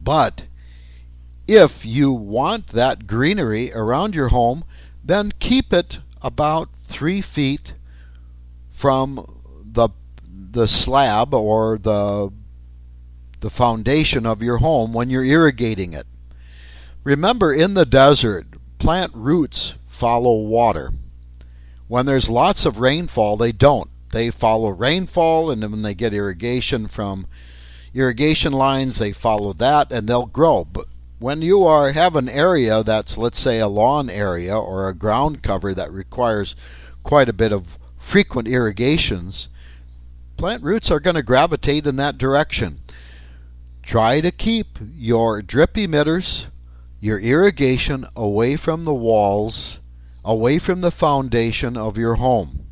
But 0.00 0.46
if 1.46 1.84
you 1.84 2.12
want 2.12 2.68
that 2.68 3.06
greenery 3.06 3.70
around 3.72 4.14
your 4.14 4.28
home, 4.28 4.64
then 5.02 5.32
keep 5.38 5.72
it 5.72 6.00
about 6.22 6.74
three 6.76 7.20
feet 7.20 7.74
from 8.70 9.40
the 9.62 9.90
the 10.50 10.68
slab 10.68 11.34
or 11.34 11.78
the 11.78 12.32
the 13.40 13.50
foundation 13.50 14.24
of 14.24 14.42
your 14.42 14.58
home 14.58 14.92
when 14.92 15.10
you're 15.10 15.24
irrigating 15.24 15.92
it. 15.92 16.06
Remember, 17.04 17.52
in 17.52 17.74
the 17.74 17.84
desert, 17.84 18.46
plant 18.78 19.12
roots 19.14 19.76
follow 19.86 20.42
water. 20.42 20.90
When 21.86 22.06
there's 22.06 22.30
lots 22.30 22.64
of 22.64 22.80
rainfall, 22.80 23.36
they 23.36 23.52
don't. 23.52 23.90
They 24.10 24.30
follow 24.30 24.70
rainfall, 24.70 25.50
and 25.50 25.60
when 25.62 25.82
they 25.82 25.94
get 25.94 26.14
irrigation 26.14 26.86
from 26.86 27.26
irrigation 27.92 28.52
lines, 28.52 28.98
they 28.98 29.12
follow 29.12 29.52
that, 29.54 29.92
and 29.92 30.08
they'll 30.08 30.26
grow. 30.26 30.64
But 30.64 30.86
when 31.18 31.42
you 31.42 31.62
are 31.64 31.92
have 31.92 32.16
an 32.16 32.28
area 32.28 32.82
that's 32.82 33.18
let's 33.18 33.38
say 33.38 33.60
a 33.60 33.68
lawn 33.68 34.08
area 34.08 34.58
or 34.58 34.88
a 34.88 34.94
ground 34.94 35.42
cover 35.42 35.74
that 35.74 35.90
requires 35.90 36.56
quite 37.02 37.28
a 37.28 37.34
bit 37.34 37.52
of 37.52 37.78
frequent 37.98 38.48
irrigations, 38.48 39.48
plant 40.36 40.62
roots 40.62 40.90
are 40.90 41.00
going 41.00 41.16
to 41.16 41.22
gravitate 41.22 41.86
in 41.86 41.96
that 41.96 42.18
direction. 42.18 42.78
Try 43.82 44.20
to 44.20 44.30
keep 44.30 44.78
your 44.96 45.42
drip 45.42 45.74
emitters, 45.74 46.48
your 47.04 47.20
irrigation 47.20 48.04
away 48.16 48.56
from 48.56 48.84
the 48.84 48.94
walls, 48.94 49.80
away 50.24 50.58
from 50.58 50.80
the 50.80 50.90
foundation 50.90 51.76
of 51.76 51.98
your 51.98 52.14
home. 52.14 52.66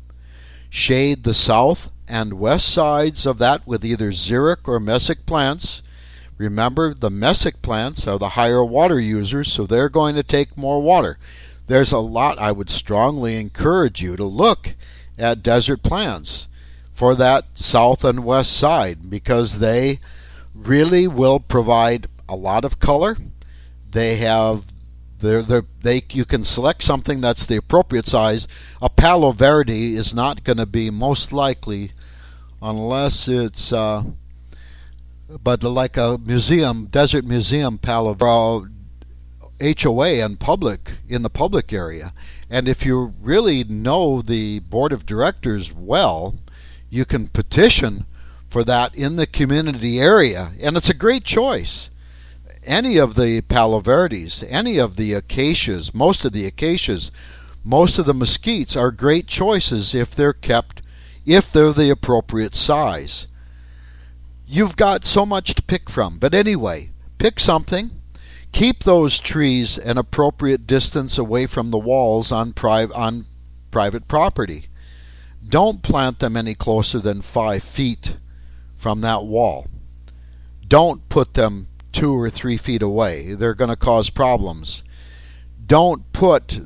Shade 0.69 1.23
the 1.23 1.33
south 1.33 1.91
and 2.07 2.39
west 2.39 2.67
sides 2.67 3.25
of 3.25 3.37
that 3.37 3.67
with 3.67 3.85
either 3.85 4.09
xeric 4.09 4.67
or 4.67 4.79
mesic 4.79 5.25
plants 5.25 5.83
Remember, 6.37 6.93
the 6.93 7.09
mesic 7.09 7.61
plants 7.61 8.07
are 8.07 8.17
the 8.17 8.29
higher 8.29 8.65
water 8.65 8.99
users, 8.99 9.51
so 9.51 9.65
they're 9.65 9.89
going 9.89 10.15
to 10.15 10.23
take 10.23 10.57
more 10.57 10.81
water. 10.81 11.17
There's 11.67 11.91
a 11.91 11.99
lot 11.99 12.39
I 12.39 12.51
would 12.51 12.69
strongly 12.69 13.37
encourage 13.37 14.01
you 14.01 14.15
to 14.17 14.25
look 14.25 14.75
at 15.17 15.43
desert 15.43 15.83
plants 15.83 16.47
for 16.91 17.15
that 17.15 17.57
south 17.57 18.03
and 18.03 18.25
west 18.25 18.57
side 18.57 19.09
because 19.09 19.59
they 19.59 19.99
really 20.53 21.07
will 21.07 21.39
provide 21.39 22.07
a 22.27 22.35
lot 22.35 22.65
of 22.65 22.79
color. 22.79 23.15
They 23.93 24.17
have 24.17 24.65
they're, 25.19 25.41
they're, 25.41 25.63
they 25.81 26.01
you 26.11 26.25
can 26.25 26.43
select 26.43 26.83
something 26.83 27.21
that's 27.21 27.45
the 27.47 27.57
appropriate 27.57 28.05
size. 28.05 28.47
A 28.81 28.89
Palo 28.89 29.31
Verde 29.31 29.93
is 29.93 30.13
not 30.13 30.43
going 30.43 30.57
to 30.57 30.65
be 30.65 30.89
most 30.89 31.31
likely 31.31 31.91
unless 32.61 33.27
it's 33.27 33.71
uh, 33.71 34.03
but 35.41 35.63
like 35.63 35.97
a 35.97 36.17
museum, 36.23 36.87
desert 36.87 37.25
museum, 37.25 37.77
Palo 37.77 38.13
Verde, 38.13 38.71
HOA 39.61 40.23
and 40.23 40.39
public 40.39 40.91
in 41.07 41.23
the 41.23 41.29
public 41.29 41.71
area. 41.71 42.11
And 42.49 42.67
if 42.67 42.85
you 42.85 43.13
really 43.21 43.63
know 43.63 44.21
the 44.21 44.59
board 44.59 44.91
of 44.91 45.05
directors 45.05 45.73
well, 45.73 46.35
you 46.89 47.05
can 47.05 47.27
petition 47.27 48.05
for 48.47 48.63
that 48.65 48.95
in 48.95 49.15
the 49.15 49.25
community 49.25 49.99
area, 49.99 50.49
and 50.61 50.77
it's 50.77 50.89
a 50.89 50.95
great 50.95 51.23
choice. 51.23 51.89
Any 52.65 52.97
of 52.97 53.15
the 53.15 53.41
Palo 53.41 53.79
Verdes, 53.79 54.43
any 54.49 54.77
of 54.77 54.95
the 54.95 55.13
acacias, 55.13 55.93
most 55.93 56.25
of 56.25 56.31
the 56.31 56.45
acacias, 56.45 57.11
most 57.63 57.99
of 57.99 58.05
the 58.05 58.13
mesquites 58.13 58.79
are 58.79 58.91
great 58.91 59.27
choices 59.27 59.95
if 59.95 60.15
they're 60.15 60.33
kept, 60.33 60.81
if 61.25 61.51
they're 61.51 61.71
the 61.73 61.89
appropriate 61.89 62.55
size 62.55 63.27
you've 64.53 64.77
got 64.77 65.03
so 65.03 65.25
much 65.25 65.55
to 65.55 65.63
pick 65.63 65.89
from. 65.89 66.17
But 66.17 66.33
anyway, 66.35 66.89
pick 67.17 67.39
something. 67.39 67.91
Keep 68.51 68.83
those 68.83 69.19
trees 69.19 69.77
an 69.79 69.97
appropriate 69.97 70.67
distance 70.67 71.17
away 71.17 71.47
from 71.47 71.71
the 71.71 71.79
walls 71.79 72.31
on, 72.31 72.53
pri- 72.53 72.85
on 72.95 73.25
private 73.71 74.07
property. 74.07 74.65
Don't 75.47 75.81
plant 75.81 76.19
them 76.19 76.37
any 76.37 76.53
closer 76.53 76.99
than 76.99 77.21
five 77.21 77.63
feet 77.63 78.17
from 78.75 79.01
that 79.01 79.25
wall. 79.25 79.65
Don't 80.67 81.07
put 81.09 81.33
them 81.33 81.67
two 82.03 82.19
or 82.19 82.29
three 82.29 82.57
feet 82.57 82.81
away. 82.81 83.33
They're 83.33 83.53
going 83.53 83.69
to 83.69 83.77
cause 83.77 84.09
problems. 84.09 84.83
Don't 85.65 86.11
put 86.11 86.59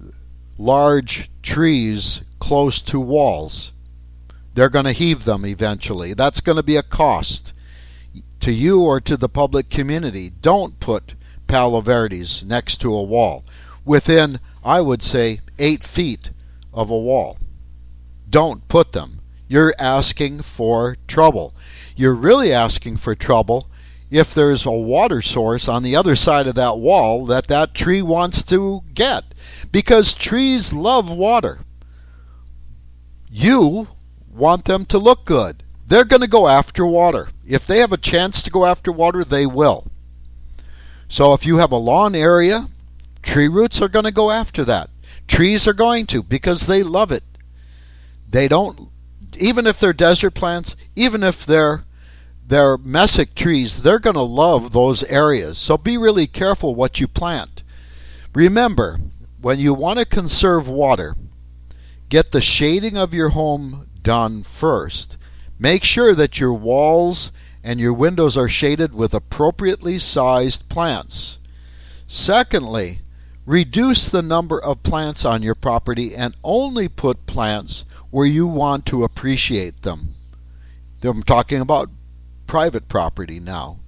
large 0.58 1.30
trees 1.43 2.23
close 2.39 2.82
to 2.82 3.00
walls. 3.00 3.71
They're 4.56 4.71
going 4.71 4.86
to 4.86 4.93
heave 4.93 5.26
them 5.26 5.45
eventually. 5.45 6.15
That's 6.15 6.41
going 6.41 6.56
to 6.56 6.63
be 6.63 6.76
a 6.76 6.82
cost 6.82 7.54
to 8.39 8.52
you 8.52 8.82
or 8.82 9.00
to 9.02 9.15
the 9.15 9.30
public 9.30 9.69
community. 9.69 10.32
Don't 10.41 10.80
put 10.80 11.13
Palo 11.45 11.82
Verdes 11.82 12.43
next 12.43 12.78
to 12.78 12.91
a 12.95 13.04
wall 13.04 13.45
within, 13.86 14.39
I 14.65 14.82
would 14.82 15.04
say, 15.04 15.41
eight 15.60 15.84
feet 15.84 16.32
of 16.73 16.89
a 16.89 16.97
wall. 16.97 17.38
Don't 18.28 18.67
put 18.69 18.93
them. 18.93 19.21
You're 19.47 19.76
asking 19.78 20.41
for 20.41 20.97
trouble. 21.06 21.54
You're 21.95 22.15
really 22.15 22.52
asking 22.52 22.97
for 22.97 23.13
trouble 23.13 23.67
if 24.10 24.34
there's 24.34 24.65
a 24.65 24.72
water 24.72 25.22
source 25.22 25.67
on 25.67 25.84
the 25.84 25.96
other 25.96 26.15
side 26.15 26.48
of 26.48 26.56
that 26.56 26.78
wall 26.78 27.26
that 27.26 27.48
that 27.48 27.74
tree 27.74 28.02
wants 28.02 28.43
to 28.43 28.82
get 28.93 29.24
because 29.72 30.13
trees 30.13 30.74
love 30.74 31.15
water. 31.15 31.60
You 33.30 33.88
want 34.34 34.65
them 34.65 34.86
to 34.86 34.98
look 34.98 35.26
good. 35.26 35.63
They're 35.86 36.06
going 36.06 36.22
to 36.22 36.28
go 36.28 36.48
after 36.48 36.86
water. 36.86 37.28
If 37.46 37.65
they 37.65 37.78
have 37.80 37.91
a 37.91 37.98
chance 37.98 38.41
to 38.43 38.52
go 38.52 38.65
after 38.65 38.91
water, 38.91 39.24
they 39.24 39.46
will. 39.46 39.88
So 41.08 41.34
if 41.34 41.46
you 41.46 41.58
have 41.58 41.72
a 41.72 41.78
lawn 41.78 42.15
area, 42.15 42.67
tree 43.22 43.48
roots 43.48 43.82
are 43.82 43.88
going 43.88 44.06
to 44.06 44.12
go 44.12 44.32
after 44.32 44.63
that. 44.65 44.89
Trees 45.28 45.67
are 45.67 45.74
going 45.74 46.06
to 46.08 46.24
because 46.24 46.67
they 46.67 46.84
love 46.84 47.12
it. 47.12 47.24
They 48.30 48.48
don't 48.48 48.89
even 49.39 49.67
if 49.67 49.80
they're 49.80 49.93
desert 49.93 50.34
plants, 50.34 50.76
even 50.96 51.24
if 51.24 51.46
they're 51.46 51.84
they're 52.48 52.78
mesic 52.78 53.36
trees, 53.36 53.84
they're 53.84 54.00
going 54.00 54.16
to 54.16 54.22
love 54.22 54.72
those 54.72 55.04
areas. 55.12 55.58
So 55.58 55.78
be 55.78 55.98
really 55.98 56.28
careful 56.28 56.76
what 56.76 57.00
you 57.00 57.08
plant. 57.08 57.64
Remember, 58.34 59.00
when 59.42 59.60
you 59.60 59.74
want 59.74 60.00
to 60.00 60.06
conserve 60.06 60.70
water, 60.70 61.16
get 62.10 62.32
the 62.32 62.42
shading 62.42 62.98
of 62.98 63.14
your 63.14 63.30
home 63.30 63.88
done 64.02 64.44
first. 64.44 65.18
Make 65.60 65.84
sure 65.84 66.16
that 66.16 66.40
your 66.40 66.54
walls 66.54 67.32
and 67.64 67.80
your 67.80 67.94
windows 67.94 68.38
are 68.38 68.48
shaded 68.48 68.96
with 68.96 69.14
appropriately 69.14 69.98
sized 69.98 70.70
plants. 70.70 71.40
Secondly, 72.08 73.00
reduce 73.46 74.10
the 74.10 74.22
number 74.22 74.64
of 74.64 74.84
plants 74.84 75.26
on 75.26 75.44
your 75.44 75.56
property 75.56 76.16
and 76.16 76.36
only 76.44 76.88
put 76.88 77.26
plants 77.26 77.84
where 78.10 78.26
you 78.26 78.48
want 78.48 78.86
to 78.86 79.04
appreciate 79.04 79.82
them. 79.82 80.10
I'm 81.04 81.24
talking 81.24 81.60
about 81.60 81.90
private 82.48 82.88
property 82.88 83.40
now. 83.40 83.80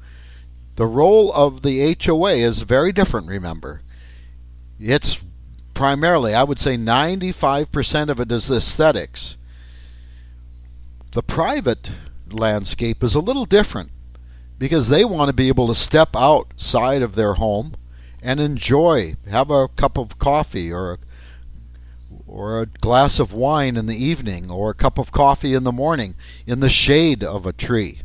The 0.75 0.85
role 0.85 1.33
of 1.33 1.61
the 1.61 1.95
HOA 2.01 2.31
is 2.31 2.61
very 2.61 2.91
different, 2.91 3.27
remember. 3.27 3.81
It's 4.79 5.23
primarily, 5.73 6.33
I 6.33 6.43
would 6.43 6.59
say 6.59 6.77
95% 6.77 8.09
of 8.09 8.19
it 8.19 8.31
is 8.31 8.49
aesthetics. 8.49 9.37
The 11.11 11.23
private 11.23 11.91
landscape 12.29 13.03
is 13.03 13.15
a 13.15 13.19
little 13.19 13.45
different 13.45 13.91
because 14.57 14.89
they 14.89 15.03
want 15.03 15.29
to 15.29 15.35
be 15.35 15.47
able 15.47 15.67
to 15.67 15.75
step 15.75 16.15
outside 16.15 17.01
of 17.01 17.15
their 17.15 17.33
home 17.33 17.73
and 18.21 18.39
enjoy, 18.39 19.15
have 19.29 19.49
a 19.49 19.67
cup 19.69 19.97
of 19.97 20.19
coffee 20.19 20.71
or 20.71 20.93
a, 20.93 20.97
or 22.27 22.61
a 22.61 22.65
glass 22.65 23.19
of 23.19 23.33
wine 23.33 23.75
in 23.75 23.85
the 23.85 23.95
evening 23.95 24.51
or 24.51 24.69
a 24.69 24.75
cup 24.75 24.97
of 24.97 25.11
coffee 25.11 25.53
in 25.53 25.63
the 25.63 25.71
morning 25.71 26.15
in 26.45 26.59
the 26.59 26.69
shade 26.69 27.23
of 27.23 27.45
a 27.45 27.53
tree 27.53 27.99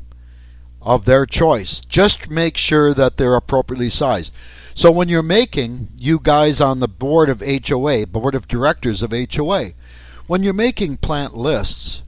of 0.85 1.05
their 1.05 1.27
choice. 1.27 1.81
Just 1.81 2.31
make 2.31 2.57
sure 2.57 2.95
that 2.95 3.17
they're 3.17 3.35
appropriately 3.35 3.91
sized. 3.91 4.35
So 4.77 4.93
when 4.93 5.09
you're 5.09 5.23
making, 5.23 5.89
you 5.99 6.21
guys 6.23 6.61
on 6.61 6.79
the 6.79 6.89
board 6.89 7.29
of 7.29 7.43
HOA, 7.43 8.07
board 8.07 8.35
of 8.35 8.47
directors 8.47 9.03
of 9.03 9.13
HOA, 9.13 9.71
when 10.27 10.43
you're 10.43 10.53
making 10.55 10.99
plant 10.99 11.35
lists, 11.35 12.03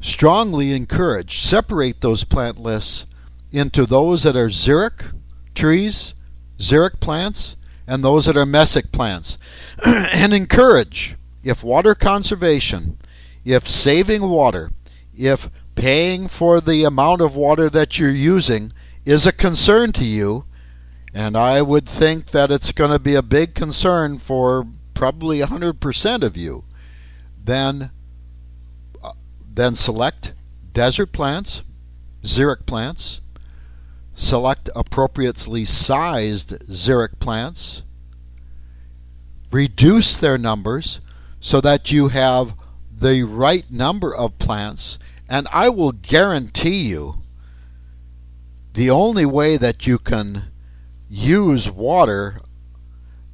strongly 0.00 0.72
encourage 0.72 1.38
separate 1.38 2.00
those 2.00 2.24
plant 2.24 2.58
lists 2.58 3.06
into 3.52 3.84
those 3.84 4.22
that 4.22 4.36
are 4.36 4.48
xeric 4.48 5.14
trees, 5.54 6.14
xeric 6.58 7.00
plants, 7.00 7.56
and 7.86 8.02
those 8.02 8.26
that 8.26 8.36
are 8.36 8.44
mesic 8.44 8.92
plants. 8.92 9.76
and 9.86 10.32
encourage, 10.32 11.16
if 11.42 11.64
water 11.64 11.94
conservation 11.94 12.98
if 13.48 13.66
saving 13.66 14.28
water, 14.28 14.70
if 15.16 15.48
paying 15.78 16.26
for 16.26 16.60
the 16.60 16.82
amount 16.82 17.20
of 17.20 17.36
water 17.36 17.70
that 17.70 17.98
you're 17.98 18.10
using 18.10 18.72
is 19.04 19.26
a 19.26 19.32
concern 19.32 19.92
to 19.92 20.04
you, 20.04 20.44
and 21.14 21.36
I 21.36 21.62
would 21.62 21.88
think 21.88 22.26
that 22.26 22.50
it's 22.50 22.72
going 22.72 22.90
to 22.90 22.98
be 22.98 23.14
a 23.14 23.22
big 23.22 23.54
concern 23.54 24.18
for 24.18 24.66
probably 24.92 25.38
100% 25.38 26.22
of 26.24 26.36
you, 26.36 26.64
then, 27.42 27.92
uh, 29.04 29.12
then 29.48 29.76
select 29.76 30.34
desert 30.72 31.12
plants, 31.12 31.62
xeric 32.22 32.66
plants, 32.66 33.20
select 34.14 34.68
appropriately 34.74 35.64
sized 35.64 36.58
xeric 36.68 37.20
plants, 37.20 37.84
reduce 39.52 40.18
their 40.18 40.38
numbers 40.38 41.00
so 41.38 41.60
that 41.60 41.92
you 41.92 42.08
have 42.08 42.54
the 42.92 43.22
right 43.22 43.70
number 43.70 44.12
of 44.12 44.38
plants, 44.40 44.98
and 45.28 45.46
I 45.52 45.68
will 45.68 45.92
guarantee 45.92 46.88
you 46.88 47.16
the 48.74 48.90
only 48.90 49.26
way 49.26 49.56
that 49.56 49.86
you 49.86 49.98
can 49.98 50.44
use 51.08 51.70
water, 51.70 52.40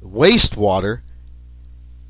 wastewater, 0.01 1.01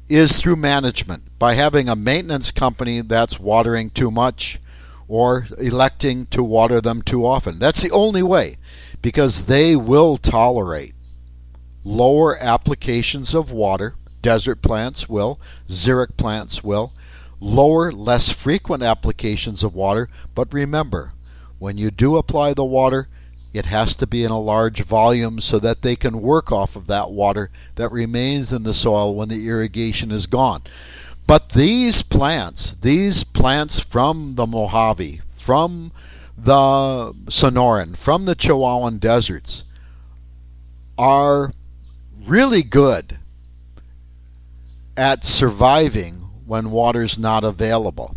is 0.08 0.40
through 0.40 0.56
management 0.56 1.38
by 1.40 1.54
having 1.54 1.90
a 1.90 1.96
maintenance 1.96 2.52
company 2.52 3.02
that's 3.02 3.40
watering 3.40 3.90
too 3.90 4.12
much 4.12 4.60
or 5.08 5.46
electing 5.60 6.26
to 6.28 6.44
water 6.44 6.80
them 6.82 7.02
too 7.02 7.26
often. 7.26 7.60
That's 7.60 7.82
the 7.82 7.92
only 7.92 8.24
way 8.24 8.56
because 9.02 9.48
they 9.48 9.76
will 9.76 10.18
tolerate 10.18 10.94
lower 11.84 12.36
applications 12.40 13.36
of 13.36 13.52
water. 13.52 13.96
Desert 14.22 14.62
plants 14.62 15.08
will, 15.08 15.40
xeric 15.68 16.18
plants 16.18 16.64
will. 16.64 16.94
Lower, 17.48 17.92
less 17.92 18.32
frequent 18.32 18.82
applications 18.82 19.64
of 19.64 19.76
water, 19.76 20.08
but 20.34 20.52
remember, 20.52 21.14
when 21.60 21.78
you 21.78 21.92
do 21.92 22.16
apply 22.16 22.56
the 22.56 22.66
water, 22.66 23.08
it 23.54 23.68
has 23.68 23.96
to 23.98 24.08
be 24.08 24.24
in 24.24 24.32
a 24.32 24.40
large 24.40 24.84
volume 24.84 25.40
so 25.40 25.60
that 25.60 25.84
they 25.84 25.96
can 25.96 26.24
work 26.24 26.52
off 26.52 26.76
of 26.76 26.88
that 26.88 27.12
water 27.12 27.52
that 27.76 27.92
remains 27.92 28.52
in 28.52 28.64
the 28.64 28.74
soil 28.74 29.16
when 29.16 29.30
the 29.30 29.48
irrigation 29.48 30.10
is 30.10 30.26
gone. 30.26 30.64
But 31.28 31.50
these 31.50 32.02
plants, 32.02 32.74
these 32.74 33.24
plants 33.24 33.80
from 33.80 34.34
the 34.34 34.48
Mojave, 34.48 35.22
from 35.30 35.92
the 36.36 37.14
Sonoran, 37.28 37.96
from 37.96 38.26
the 38.26 38.36
Chihuahuan 38.36 39.00
deserts, 39.00 39.66
are 40.98 41.54
really 42.26 42.64
good 42.64 43.20
at 44.98 45.24
surviving 45.24 46.25
when 46.46 46.72
water's 46.72 47.18
not 47.18 47.44
available. 47.44 48.16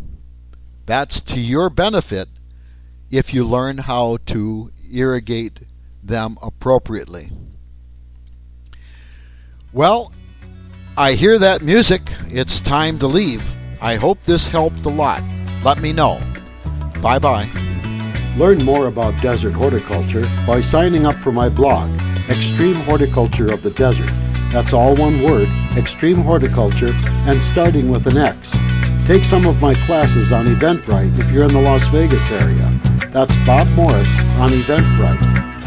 That's 0.86 1.20
to 1.22 1.40
your 1.40 1.70
benefit 1.70 2.28
if 3.10 3.32
you 3.34 3.44
learn 3.44 3.78
how 3.78 4.18
to 4.26 4.70
irrigate 4.92 5.60
them 6.02 6.36
appropriately. 6.42 7.30
Well, 9.72 10.12
I 10.96 11.12
hear 11.12 11.38
that 11.38 11.62
music. 11.62 12.02
It's 12.26 12.60
time 12.60 12.98
to 12.98 13.06
leave. 13.06 13.56
I 13.80 13.96
hope 13.96 14.22
this 14.24 14.48
helped 14.48 14.84
a 14.86 14.88
lot. 14.88 15.22
Let 15.62 15.80
me 15.80 15.92
know. 15.92 16.20
Bye 17.00 17.18
bye. 17.18 17.50
Learn 18.36 18.64
more 18.64 18.86
about 18.86 19.20
desert 19.20 19.52
horticulture 19.54 20.22
by 20.46 20.60
signing 20.60 21.06
up 21.06 21.20
for 21.20 21.32
my 21.32 21.48
blog, 21.48 21.90
Xtreme 22.28 22.84
Horticulture 22.84 23.50
of 23.50 23.62
the 23.62 23.70
Desert. 23.70 24.10
That's 24.52 24.72
all 24.72 24.96
one 24.96 25.22
word, 25.22 25.48
Xtreme 25.76 26.22
Horticulture, 26.22 26.92
and 27.04 27.42
starting 27.42 27.90
with 27.90 28.06
an 28.06 28.16
X. 28.16 28.56
Take 29.06 29.24
some 29.24 29.46
of 29.46 29.60
my 29.60 29.74
classes 29.86 30.32
on 30.32 30.46
Eventbrite 30.46 31.22
if 31.22 31.30
you're 31.30 31.44
in 31.44 31.52
the 31.52 31.60
Las 31.60 31.86
Vegas 31.88 32.30
area. 32.30 32.80
That's 33.12 33.36
Bob 33.38 33.68
Morris 33.70 34.16
on 34.36 34.52
Eventbrite. 34.52 35.57